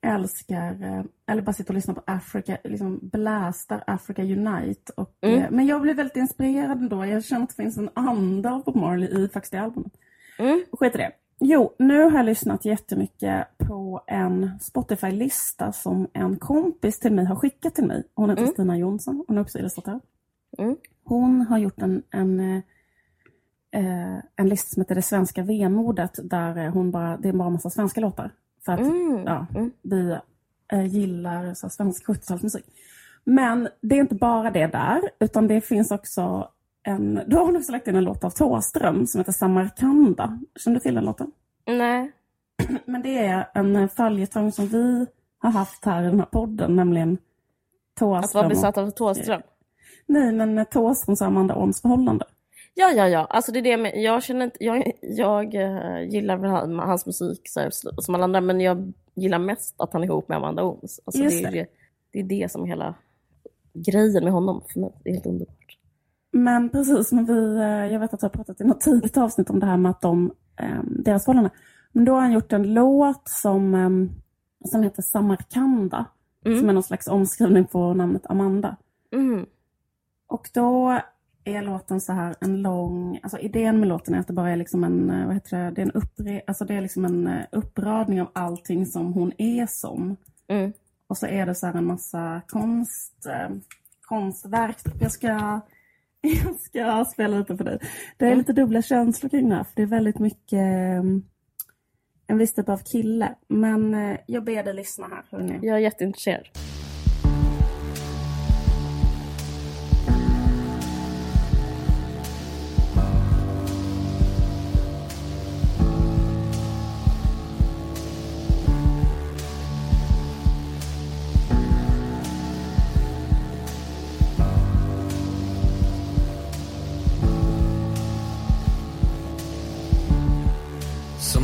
[0.06, 4.92] Älskar, eh, eller bara sitter och lyssnar på Africa, liksom blästar Africa Unite.
[4.98, 5.40] Och, Mm.
[5.40, 7.06] eh, men jag blev väldigt inspirerad ändå.
[7.06, 9.94] Jag känner att det finns en anda av Bob Marley i faktiskt det albumet.
[10.40, 10.64] Mm.
[10.72, 11.12] Skit i det.
[11.40, 17.36] Jo, nu har jag lyssnat jättemycket på en Spotify-lista som en kompis till mig har
[17.36, 18.04] skickat till mig.
[18.16, 18.54] Hon heter Mm.
[18.54, 20.00] Stina Jonsson, hon är också illustratör.
[20.58, 20.76] Mm.
[21.04, 22.40] Hon har gjort en, en,
[23.72, 27.54] eh, en lista som heter Det svenska vemodet där hon bara, det är bara en
[27.54, 28.32] massa svenska låtar.
[28.66, 29.24] För att Mm.
[29.26, 29.72] ja, Mm.
[29.82, 30.18] vi
[30.74, 32.64] eh, gillar så svensk 70-talsmusik.
[33.24, 36.50] Men det är inte bara det där, utan det finns också
[36.84, 40.40] en, då har också lagt in en låt av Thåström som heter Samarkanda.
[40.60, 41.32] Känner du till den låten?
[41.66, 42.12] Nej.
[42.86, 45.06] Men det är en följetong som vi
[45.40, 47.18] har haft här i den här podden, nämligen
[48.00, 48.24] Thåström.
[48.24, 49.42] Att vara besatt av Thåström.
[50.06, 52.26] Nej, men Thåströms och Amanda Orms förhållande.
[52.80, 53.26] Ja, ja, ja.
[53.26, 57.06] Alltså det är det med, jag känner inte, jag, jag eh, gillar väl han- hans
[57.06, 57.70] musik så
[58.02, 61.00] som alla andra, men jag gillar mest att han är ihop med Amanda Ooms.
[61.06, 61.60] Alltså det, är det.
[61.60, 61.68] det.
[62.12, 62.96] det är det som är hela
[63.74, 64.92] grejen med honom för mig.
[65.04, 65.78] Det är helt underbart.
[66.32, 69.50] Men precis, men vi, eh, jag vet att jag har pratat i något tidigt avsnitt
[69.50, 71.50] om det här med att de, eh, deras förhållande.
[71.92, 76.06] Men då har han gjort en låt som, eh, som heter Samarkanda.
[76.46, 76.60] Mm.
[76.60, 78.76] Som är någon slags omskrivning på namnet Amanda.
[79.14, 79.46] Mm.
[80.28, 81.00] Och då
[81.48, 84.56] är låten så här en lång, alltså idén med låten är att det bara är
[84.56, 87.28] liksom en, eh, vad heter det, det är en uppre, alltså det är liksom en
[87.28, 90.16] eh, uppradning av allting som hon är som.
[90.48, 90.74] Mm.
[91.08, 93.56] Och så är det så här en massa konst, eh,
[94.02, 94.78] konstverk.
[95.00, 95.28] Jag ska,
[96.22, 97.80] jag ska spela lite för dig.
[98.18, 98.38] Det är Mm.
[98.38, 99.64] lite dubbla känslor kring det här.
[99.64, 100.60] För det är väldigt mycket
[102.28, 103.36] en viss typ av kille.
[103.48, 103.96] Men
[104.28, 105.24] jag ber dig lyssna här.
[105.32, 105.60] Hörni.
[105.62, 106.48] Jag är jätteintresserad.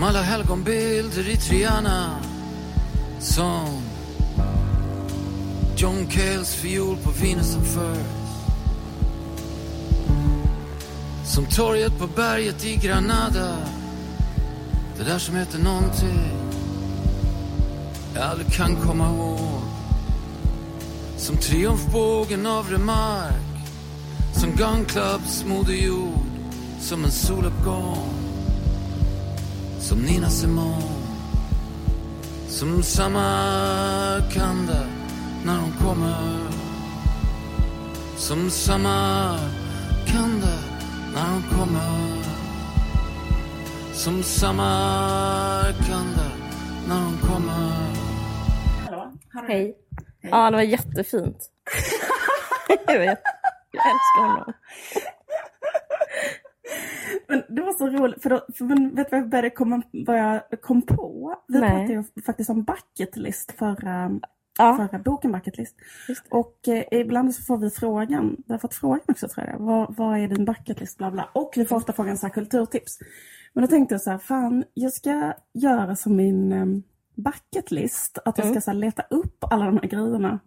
[0.03, 2.15] Som alla helgonbilder i Triana.
[3.19, 3.81] Som
[5.77, 8.39] John Cales fiol på Venus and First
[11.25, 13.57] Som torget på berget i Granada.
[14.97, 16.31] Det där som heter någonting
[18.15, 19.61] Jag aldrig kan komma ihåg.
[21.17, 23.67] Som triumfbågen av Remark
[24.33, 26.25] Som Gun Clubs moderjord
[26.79, 28.22] Som en soluppgång
[29.83, 30.81] som Nina Simone
[32.47, 34.85] Som Samarkanda
[35.45, 36.39] när hon kommer
[38.17, 39.43] Som Samarkanda
[41.13, 42.23] när hon kommer
[43.93, 46.31] Som Samarkanda
[46.87, 47.73] när hon kommer
[48.85, 49.11] Hallå?
[49.47, 49.75] Hej.
[50.21, 51.49] Ja, det var jättefint.
[52.87, 53.21] jag, vet.
[53.71, 54.53] jag älskar honom.
[57.27, 60.17] Men det var så roligt, för, då, för vet du vad jag, började komma, vad
[60.19, 61.35] jag kom på?
[61.47, 61.69] Vi Nej.
[61.69, 64.19] pratade ju faktiskt om bucket list förra,
[64.57, 65.75] Ja, förra boken Bucket list.
[66.07, 66.37] just det.
[66.37, 69.95] Och eh, ibland så får vi frågan, vi har fått frågan också tror jag, vad,
[69.95, 70.97] vad är din bucket list?
[70.97, 71.29] Bla bla.
[71.33, 72.99] Och vi får ofta frågan så här, kulturtips.
[73.53, 76.65] Men då tänkte jag så här, fan jag ska göra som min eh,
[77.15, 78.17] bucket list.
[78.25, 78.61] Att jag ska Mm.
[78.61, 80.39] så här, leta upp alla de här grejerna.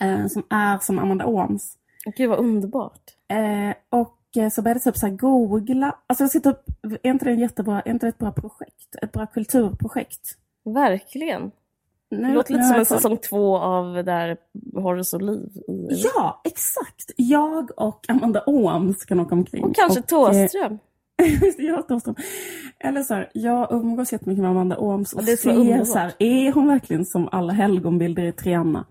[0.00, 1.78] Eh, som är som Amanda Ooms.
[2.16, 3.00] Gud vad underbart.
[3.28, 5.96] Eh, och eh, så började jag typ så här googla.
[6.06, 6.58] Alltså jag ska typ,
[7.02, 8.96] är inte det en jättebra, är inte det ett bra projekt?
[9.02, 10.28] Ett bra kulturprojekt?
[10.64, 11.50] Verkligen.
[12.10, 14.36] Nu, Det låter lite som en säsong två av där
[14.74, 15.48] Horace och Liv.
[15.88, 17.10] Ja, exakt!
[17.16, 19.64] Jag och Amanda Ohm ska nog omkring.
[19.64, 20.78] och kanske eh, Thåström.
[21.40, 22.14] Visst, jag Thåström.
[22.78, 25.84] Eller så här, jag umgås jättemycket med Amanda Ooms och Ja, det är så ser
[25.84, 28.84] så här, är hon verkligen som alla helgonbilder i Triana?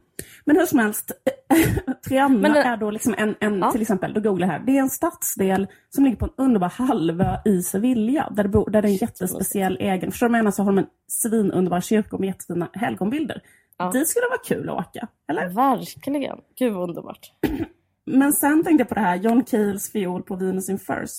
[0.45, 1.11] Men hur som helst,
[2.07, 3.71] Triana Men det- är då liksom en, en Ja.
[3.71, 7.37] till exempel, då googlar här, det är en stadsdel som ligger på en underbar halvö
[7.45, 10.43] i Sevilla, där det, bor, där det är en jättespeciell egen, förstår du vad jag
[10.43, 13.41] menar, så har de en svinunderbar kyrka med jättefina helgonbilder.
[13.77, 13.91] Ja.
[13.91, 15.49] Dit skulle det vara kul att åka, eller?
[15.49, 16.37] Verkligen.
[16.59, 17.31] Gud vad underbart.
[18.05, 21.09] Men sen tänkte jag på det här, John Keels fiol på Venus in Furs.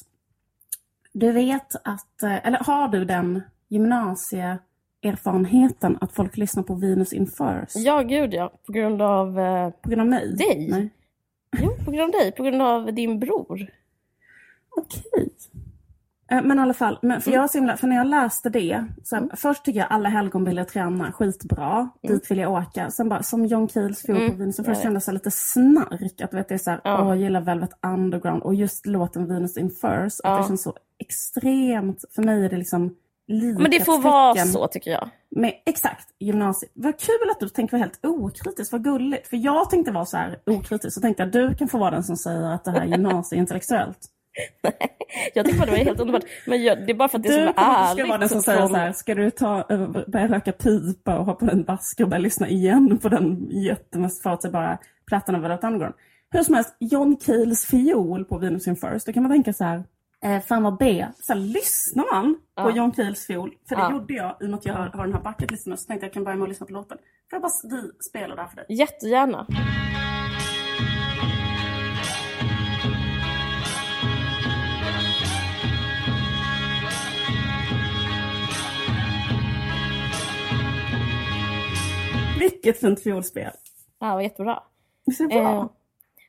[1.12, 3.42] Du vet att, eh, eller har du den
[5.03, 7.72] gymnasieerfarenheten att folk lyssnar på Venus in Furs?
[7.76, 8.53] Ja, gud ja.
[8.66, 9.38] På grund av...
[9.38, 10.36] Eh, På grund av mig?
[10.36, 10.68] Dig?
[10.70, 10.90] Nej.
[11.62, 12.32] jo, på grund av dig.
[12.32, 13.66] På grund av din bror.
[14.76, 15.28] Okej.
[16.30, 17.34] Eh, Men i alla fall, men för, Mm.
[17.34, 20.09] jag var så himla, för när jag läste det, så här, först tycker jag alla
[20.09, 22.90] helgonbilder tränar skitbra, dit vill jag åka.
[22.90, 25.30] Sen bara, som John Keels fiol på Mm, Venus in jag Furs kändes det lite
[25.30, 26.20] snark.
[26.20, 27.03] Att vet, det är så här, Ja.
[27.03, 30.38] åh, jag gillar Velvet Underground och just låten Venus in Furs, att Ja.
[30.38, 32.94] det känns så extremt, för mig är det liksom
[33.32, 35.08] Men det får vara så tycker jag.
[35.30, 36.72] Med, exakt, gymnasiet.
[36.74, 39.28] Vad kul att du tänker vara helt okritisk, vad gulligt.
[39.28, 42.04] För jag tänkte vara så här okritisk, så tänkte jag du kan få vara den
[42.04, 43.98] som säger att det här är gymnasieintellektuellt.
[45.34, 46.22] Jag tyckte bara det var helt underbart.
[46.46, 47.98] Men jag, det är bara för att det är Du så ärligt.
[47.98, 51.24] ska vara den som säger så här, ska du ta, eh, börja röka pipa och
[51.24, 55.64] ha på en basker och börja lyssna igen på den jättemest förutsägbara plattan av Velvet
[55.64, 55.94] Underground.
[56.30, 59.64] Hur som helst, John Keels fiol på Venus in First, då kan man tänka så
[59.64, 59.84] här,
[60.22, 61.06] eh, fan vad B.
[61.20, 62.76] Så här, lyssnar man på Ja.
[62.76, 63.92] John Keels fiol, för det Ja.
[63.92, 66.12] gjorde jag i och med att jag har, har den här bucketlisten, så tänkte jag
[66.12, 66.98] kan börja med att lyssna på låten.
[67.30, 67.52] Får jag bara
[67.82, 68.66] vi spela där för dig?
[68.68, 69.46] Jättegärna.
[82.38, 83.50] Vilket fint fiolspel.
[83.98, 84.62] Ja, jättebra.
[85.06, 85.52] Visst är det bra?
[85.56, 85.66] Eh,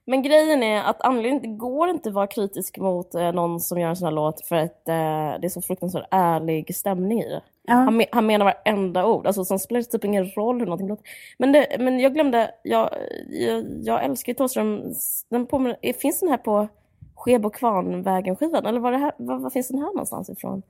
[0.05, 3.79] men grejen är att anledningen, det går inte att vara kritisk mot eh, någon som
[3.79, 7.29] gör en sån här låt för att eh, det är så fruktansvärt ärlig stämning i
[7.29, 7.41] det.
[7.63, 7.73] ja.
[7.73, 10.87] Han, me- han menar varenda ord, alltså sen spelar det typ ingen roll hur någonting
[10.87, 11.05] låter.
[11.37, 12.89] Men, det, men jag glömde, jag,
[13.29, 14.93] jag, jag älskar Thåström,
[15.29, 16.67] den påminner, eh, finns den här på
[17.15, 18.65] Skebo Kvarnvägen-skivan?
[18.65, 20.63] Eller var det här, var, var finns den här någonstans ifrån?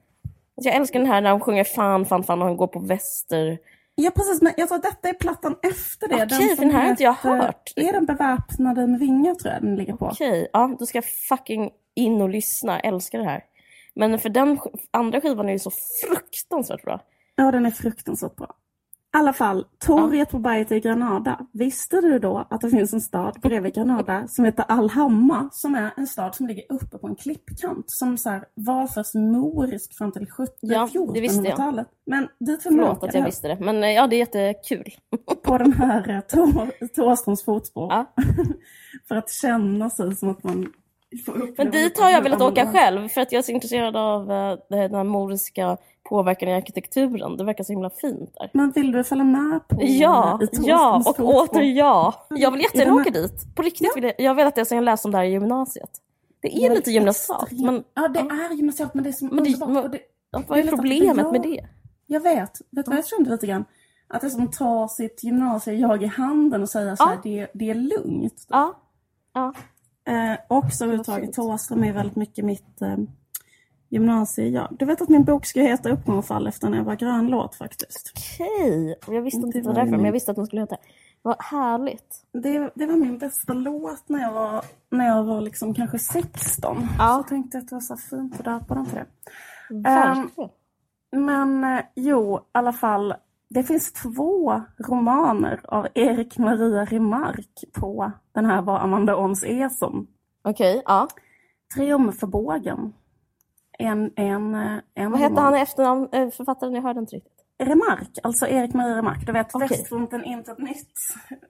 [0.57, 2.79] Alltså jag älskar den här när han sjunger fan, fan, fan och han går på
[2.79, 3.57] väster.
[3.95, 6.15] Ja precis, men jag tror att detta är plattan efter det.
[6.15, 7.73] Okej, för som den här har inte jag hört.
[7.75, 10.05] Är den beväpnade med vingar tror jag den ligger på.
[10.05, 12.73] Okej, ja, då ska jag fucking in och lyssna.
[12.73, 13.43] Jag älskar det här.
[13.95, 14.59] Men för den
[14.91, 15.71] andra skivan är ju så
[16.07, 16.99] fruktansvärt bra.
[17.35, 18.55] Ja, den är fruktansvärt bra.
[19.17, 21.39] Alla fall, torget på berget i Granada.
[21.51, 25.91] Visste du då att det finns en stad bredvid Granada som heter Alhama, som är
[25.97, 30.11] en stad som ligger uppe på en klippkant, som så här, var först morisk fram
[30.11, 30.89] till 1700 Ja.
[30.93, 31.87] 1400-talet.
[32.05, 33.57] Men dit Förlåt att jag visste det.
[33.59, 34.85] Men eh, ja, det är jättekul.
[35.43, 37.91] på den här eh, Thå- Thåströms fotspår.
[37.93, 38.13] Ja.
[39.07, 40.67] för att känna sig som att man
[41.57, 44.57] Men dit har jag velat åka själv för att jag är så intresserad av eh,
[44.69, 45.77] den här moriska
[46.09, 47.37] påverkan i arkitekturen.
[47.37, 48.49] Det verkar så himla fint där.
[48.53, 52.13] Men vill du följa med på Ja, ja och åter ja.
[52.29, 53.55] Jag vill jättegärna Är det åka dit.
[53.55, 54.13] På riktigt vill jag.
[54.17, 55.89] Jag har velat det sedan jag läste om det här i gymnasiet.
[56.41, 57.51] Det är Ja, lite gymnasialt.
[57.51, 59.83] Men Ja, det är gymnasialt men det är så Men det- underbart.
[59.85, 59.99] och det,
[60.31, 61.49] vad det är att problemet med bejaka.
[61.61, 61.67] det?
[62.07, 62.51] Jag vet.
[62.71, 63.65] Vet du vad jag kände lite grann?
[64.07, 67.19] Att det är som att ta sitt gymnasie-jag i handen och säga så här, Ja.
[67.23, 68.45] det, det är lugnt.
[68.49, 68.73] Ja.
[69.33, 69.53] ja.
[70.05, 72.97] Eh, också överhuvudtaget, Thåström är väldigt mycket mitt eh,
[73.89, 74.75] gymnasie-jag.
[74.79, 78.11] Du vet att min bok ska heta Uppgång och fall efter en Eva Grön-låt faktiskt.
[78.15, 78.95] Okej.
[79.07, 80.75] Och Jag visste inte Det var därför, men min- jag visste att den skulle heta.
[81.21, 82.15] Vad härligt.
[82.43, 86.87] Det, det var min bästa låt när jag var, när jag var liksom kanske 16.
[86.97, 87.23] Ja.
[87.23, 89.05] Så tänkte jag att det var så fint att döpa den till det.
[89.69, 90.49] Verkligen.
[91.15, 93.13] Men eh, jo, i alla fall.
[93.53, 99.69] Det finns två romaner av Erik Maria Remarque på den här Vad Amanda Ons är
[99.69, 100.07] som.
[100.43, 101.07] Okej, ja.
[101.75, 102.93] Triumfbågen.
[103.79, 104.55] En, en,
[104.93, 106.73] en Vad hette han i efternamn, eh, författaren?
[106.73, 107.33] Jag hörde inte riktigt.
[107.63, 109.25] Remarque, alltså Erik Maria Remarque.
[109.25, 109.67] Du vet, Okej.
[109.67, 110.93] Västfronten inte ett nytt.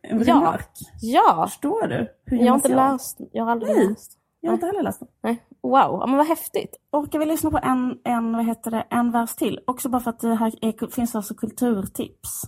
[0.01, 0.17] Ja.
[0.17, 0.85] Remarque.
[1.01, 2.07] Ja, Förstår du?
[2.25, 3.19] Jag har inte läst.
[3.31, 3.87] Jag har aldrig Nej.
[3.87, 4.17] läst.
[4.43, 5.09] Jag har inte heller läst den.
[5.21, 5.43] Nej.
[5.61, 6.75] Wow, ja, men vad häftigt.
[6.91, 9.59] Orkar vi lyssna på en, en, vad heter det, en vers till?
[9.67, 12.43] Också bara för att det här är, finns alltså kulturtips.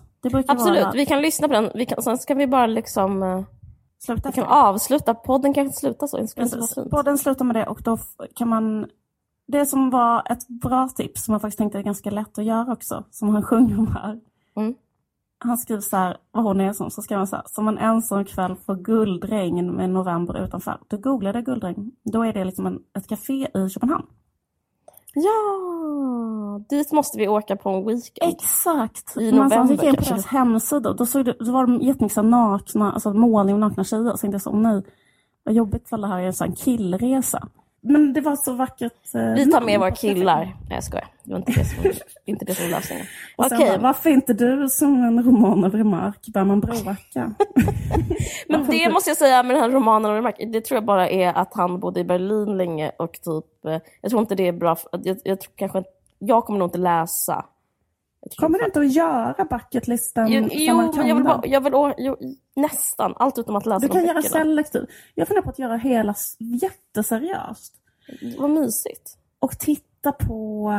[0.48, 0.92] Absolut, vara...
[0.92, 1.72] vi kan lyssna på den.
[1.76, 3.24] Vi kan, sen ska vi bara liksom...
[3.24, 3.44] eh,
[4.00, 5.14] Sluta Vi kan avsluta.
[5.14, 6.28] Podden kan sluta så.
[6.28, 6.92] Fint.
[6.92, 7.98] Podden slutar med det och då
[8.36, 8.88] kan man...
[9.48, 12.74] Det som var ett bra tips, som jag faktiskt tänkte är ganska lätt att göra
[12.74, 14.20] också, som han sjunger om här.
[14.56, 14.76] Mm.
[15.38, 17.78] Han skriver så här, vad hon är som, så skriver han så här, som en
[17.78, 20.80] ensam kväll får guldregn med november utanför.
[20.88, 21.92] Då googlade jag guldregn.
[22.04, 24.06] Då är det liksom en, ett café i Köpenhamn.
[25.14, 28.34] Ja, dit måste vi åka på en weekend.
[28.34, 29.18] Exakt!
[29.18, 31.68] I Man så november gick in på deras hemsida och då, såg det, då var
[31.68, 34.12] de jättemycket nakna, alltså målning av nakna tjejer.
[34.12, 34.84] Så tänkte jag så, nej,
[35.44, 37.48] vad jobbigt för det här är en sån killresa.
[37.88, 39.16] Men det var så vackert.
[39.16, 40.46] Eh, Vi tar med våra killar.
[40.46, 41.08] Nej, jag skojar.
[41.24, 41.92] Det var inte det som,
[42.26, 43.06] inte det som var lösningen.
[43.36, 46.96] Okej, bara, varför inte du som en roman av Remarque bär man bråka?
[48.48, 51.10] men det måste jag säga med den här romanen och Remarque, det tror jag bara
[51.10, 54.54] är att han bodde i Berlin länge och typ, eh, jag tror inte det är
[54.54, 55.84] bra, jag, jag tror kanske
[56.20, 57.46] jag kommer nog inte läsa.
[58.38, 60.28] Kommer du inte att göra bucketlisten?
[60.28, 62.18] Jo, jo men jag vill, bara, jag vill jo,
[62.56, 64.86] nästan, allt utom att läsa Du kan göra selektiv.
[65.16, 67.74] Jag funderar på att göra hela jätteseriöst.
[68.38, 69.18] Vad mysigt.
[69.40, 70.72] Och titta på...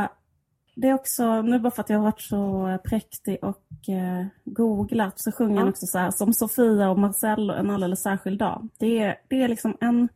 [0.79, 4.27] Det är också, nu bara för att jag har varit så eh, präktig och eh,
[4.45, 5.71] googlat så sjunger han Ja.
[5.71, 8.69] också så här som Sofia och Marcello en alldeles särskild dag.
[8.79, 10.09] Det är, det är liksom en,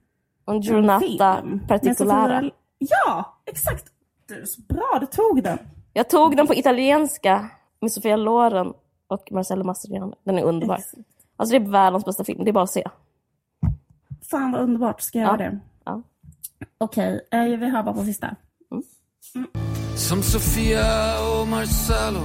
[0.46, 2.50] En giornata particolare.
[2.78, 3.84] Ja, exakt!
[4.28, 5.58] Du, så bra, du tog den.
[5.92, 7.48] Jag tog den på italienska
[7.80, 8.72] med Sofia Loren
[9.08, 10.14] och Marcello Mastroianni.
[10.24, 10.74] Den är underbar.
[10.74, 10.94] Exakt.
[11.36, 12.84] Alltså det är världens bästa film, det är bara att se.
[14.30, 15.30] Fan vad underbart, ska jag Ja.
[15.40, 15.58] göra det?
[15.84, 16.02] Ja.
[16.78, 18.36] Okej, eh, vi hör bara på sista.
[19.96, 22.20] Som Sofia och Marcello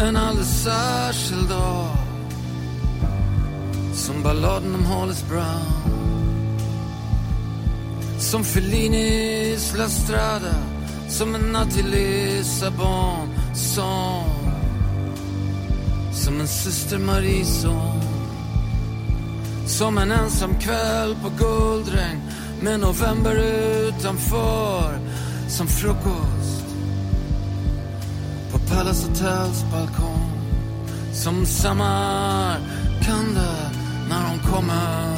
[0.00, 1.86] en alldeles särskild dag
[3.94, 5.84] Som balladen om Hollis Brown
[8.18, 10.54] Som Fellinis La Strada
[11.18, 14.24] som en natt i Lissabon Som
[16.12, 18.02] Som en syster Marie-sång
[19.66, 22.20] Som en ensam kväll på Guldregn
[22.62, 23.36] Med november
[23.88, 24.98] utanför.
[25.48, 26.66] Som frukost
[28.52, 30.30] På Palace Hotels balkong.
[31.12, 32.60] Som Samarkanda
[34.08, 35.16] när hon kommer.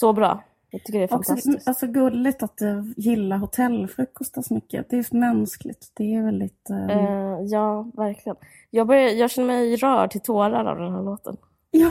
[0.00, 0.44] Så bra.
[0.74, 1.68] Jag tycker det är Också, fantastiskt.
[1.68, 4.90] alltså gulligt att du gillar hotellfrukostar så mycket.
[4.90, 5.90] Det är mänskligt.
[5.94, 6.70] Det är väldigt...
[6.70, 8.36] eh, Eh, ja, verkligen.
[8.70, 11.36] Jag, börjar, jag känner mig rörd till tårar av den här låten.
[11.70, 11.90] Ja,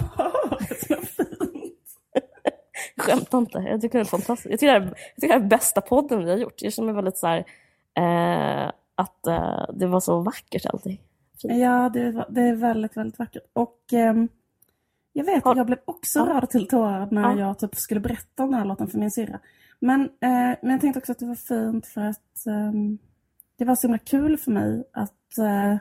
[0.60, 1.80] det är så fint.
[2.98, 3.58] Skämtar inte.
[3.60, 4.50] Jag tycker det är fantastiskt.
[4.52, 6.62] Jag tycker det, här, jag tycker det här är bästa podden vi har gjort.
[6.62, 7.38] Jag känner mig väldigt så här,
[7.98, 11.02] eh, att eh, det var så vackert allting.
[11.42, 13.44] Ja, det, är- det är väldigt, väldigt vackert.
[13.54, 14.28] Och ehm,
[15.14, 16.26] jag vet Har- jag blev också Ja.
[16.26, 17.40] rörd till tårar när Ja.
[17.40, 19.40] jag typ skulle berätta om den här låten för min syrra.
[19.80, 20.10] Men, eh,
[20.62, 22.98] men jag tänkte också att det var fint för att ehm,
[23.58, 25.78] det var så himla kul för mig att, eh,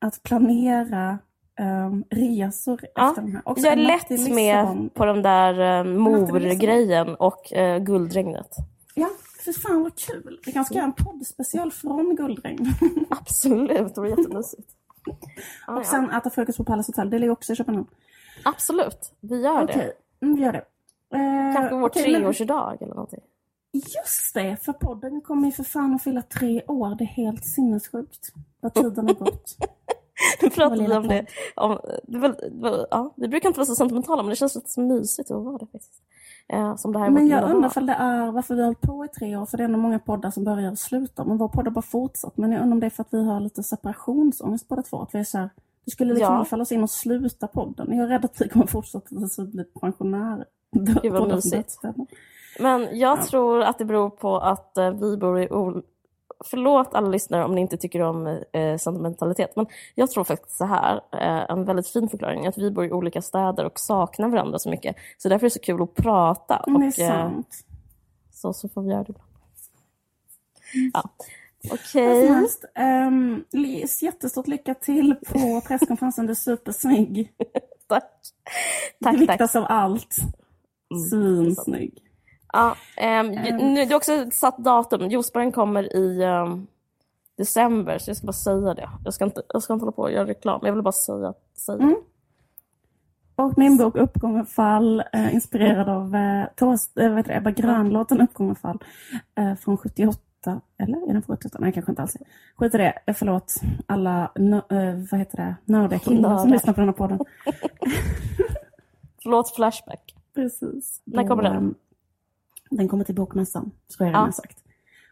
[0.00, 1.18] att planera
[1.60, 3.42] um, resor Ja, efter den här.
[3.44, 6.02] Också Jag är lätt med på den där eh, Lissabon.
[6.02, 8.48] mor-grejen och eh, guldregnet.
[8.94, 9.08] Ja,
[9.44, 10.40] för fan vad kul.
[10.46, 12.66] Vi kanske ska göra en poddspecial från Guldregn.
[13.10, 14.68] Absolut, det var jättemysigt.
[15.66, 17.10] Ah, Och sen äta frukost på Palace Hotel.
[17.10, 17.86] Det ligger också i Köpenhamn.
[18.44, 19.76] Absolut, vi gör Okej,
[20.20, 20.26] det.
[20.26, 20.64] mm, vi gör det.
[21.14, 21.90] Eh, Kanske vår men-
[22.22, 23.20] treårsdag eller någonting.
[23.72, 26.94] Just det, för podden kommer ju för fan att fylla tre år.
[26.98, 28.28] Det är helt sinnessjukt
[28.60, 29.56] vad tiden har gått.
[30.42, 31.26] Nu pratar Vår vi lilla om det.
[31.56, 34.54] Om, det väl, det var- ja, vi brukar inte vara så sentimentala men det känns
[34.54, 36.02] lite så mysigt att vara det faktiskt.
[36.48, 38.80] Eh, som det här är Men jag undrar om det är varför vi har hållit
[38.80, 39.46] på i tre år.
[39.46, 41.24] För det är nog många poddar som börjar och slutar.
[41.24, 42.36] Men vår podd har bara fortsatt.
[42.36, 45.02] Men jag undrar om det är för att vi har lite separationsångest båda två.
[45.02, 45.50] Att vi är så här,
[45.84, 46.44] det skulle liksom Ja.
[46.44, 47.96] falla oss in och sluta podden.
[47.96, 50.44] Jag är rädd att vi kommer fortsätta tills vi blir pensionärer.
[50.72, 51.78] Gud, vad mysigt.
[52.60, 55.48] Men jag tror att det beror på att eh, vi bor i
[56.44, 60.64] Förlåt alla lyssnare om ni inte tycker om eh, sentimentalitet, men jag tror faktiskt så
[60.64, 64.58] här, eh, en väldigt fin förklaring, att vi bor i olika städer och saknar varandra
[64.58, 64.96] så mycket.
[65.18, 66.64] Så därför är det så kul att prata.
[66.66, 67.30] Är och, eh,
[68.32, 69.28] så, så får vi göra det ibland.
[70.94, 71.02] Ja.
[71.70, 72.26] Okej.
[72.26, 73.44] som helst, ehm,
[74.00, 76.26] jättestort lycka till på presskonferensen.
[76.26, 77.32] Du är supersnygg.
[77.86, 78.04] Tack.
[78.98, 79.20] Det Tack, tack.
[79.20, 80.16] viktas av allt.
[81.12, 81.54] Mm,
[82.52, 83.26] Ja, ehm,
[83.74, 85.10] nu, det är också satt datum.
[85.10, 86.66] Juicebaren kommer i ehm,
[87.36, 88.88] december, så jag ska bara säga det.
[89.04, 91.34] Jag ska inte, jag ska inte hålla på och göra reklam, jag vill bara säga,
[91.56, 91.82] säga.
[91.82, 91.96] Mm.
[93.36, 97.50] Och min bok Uppgång och fall, eh, inspirerad av eh, Tors, eh, heter det, Ebba
[97.50, 98.78] Grön-låten Uppgång och fall
[99.34, 100.20] eh, från 78.
[100.78, 101.58] Eller är den från 78?
[101.60, 102.16] Nej, kanske inte alls.
[102.56, 102.98] Skit i det.
[103.06, 103.54] Eh, förlåt
[103.86, 105.54] alla nö, eh, vad heter det?
[105.64, 107.18] nördiga killar som lyssnar på den här podden.
[109.22, 110.14] Förlåt Flashback.
[110.34, 111.02] Precis.
[111.04, 111.74] När kommer den?
[112.76, 113.70] Den kommer till bokmässan.
[113.88, 114.12] Så jag Ja.
[114.18, 114.58] redan sagt.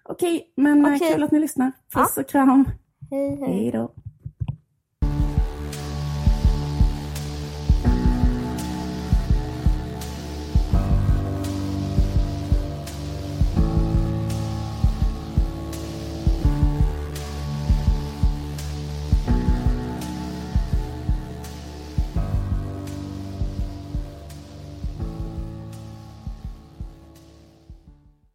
[0.04, 1.12] Okej, men eh, Okej.
[1.12, 1.72] kul att ni lyssnar.
[1.94, 2.64] Puss och kram.
[3.10, 3.48] Hej, hej.
[3.48, 3.92] Hej då.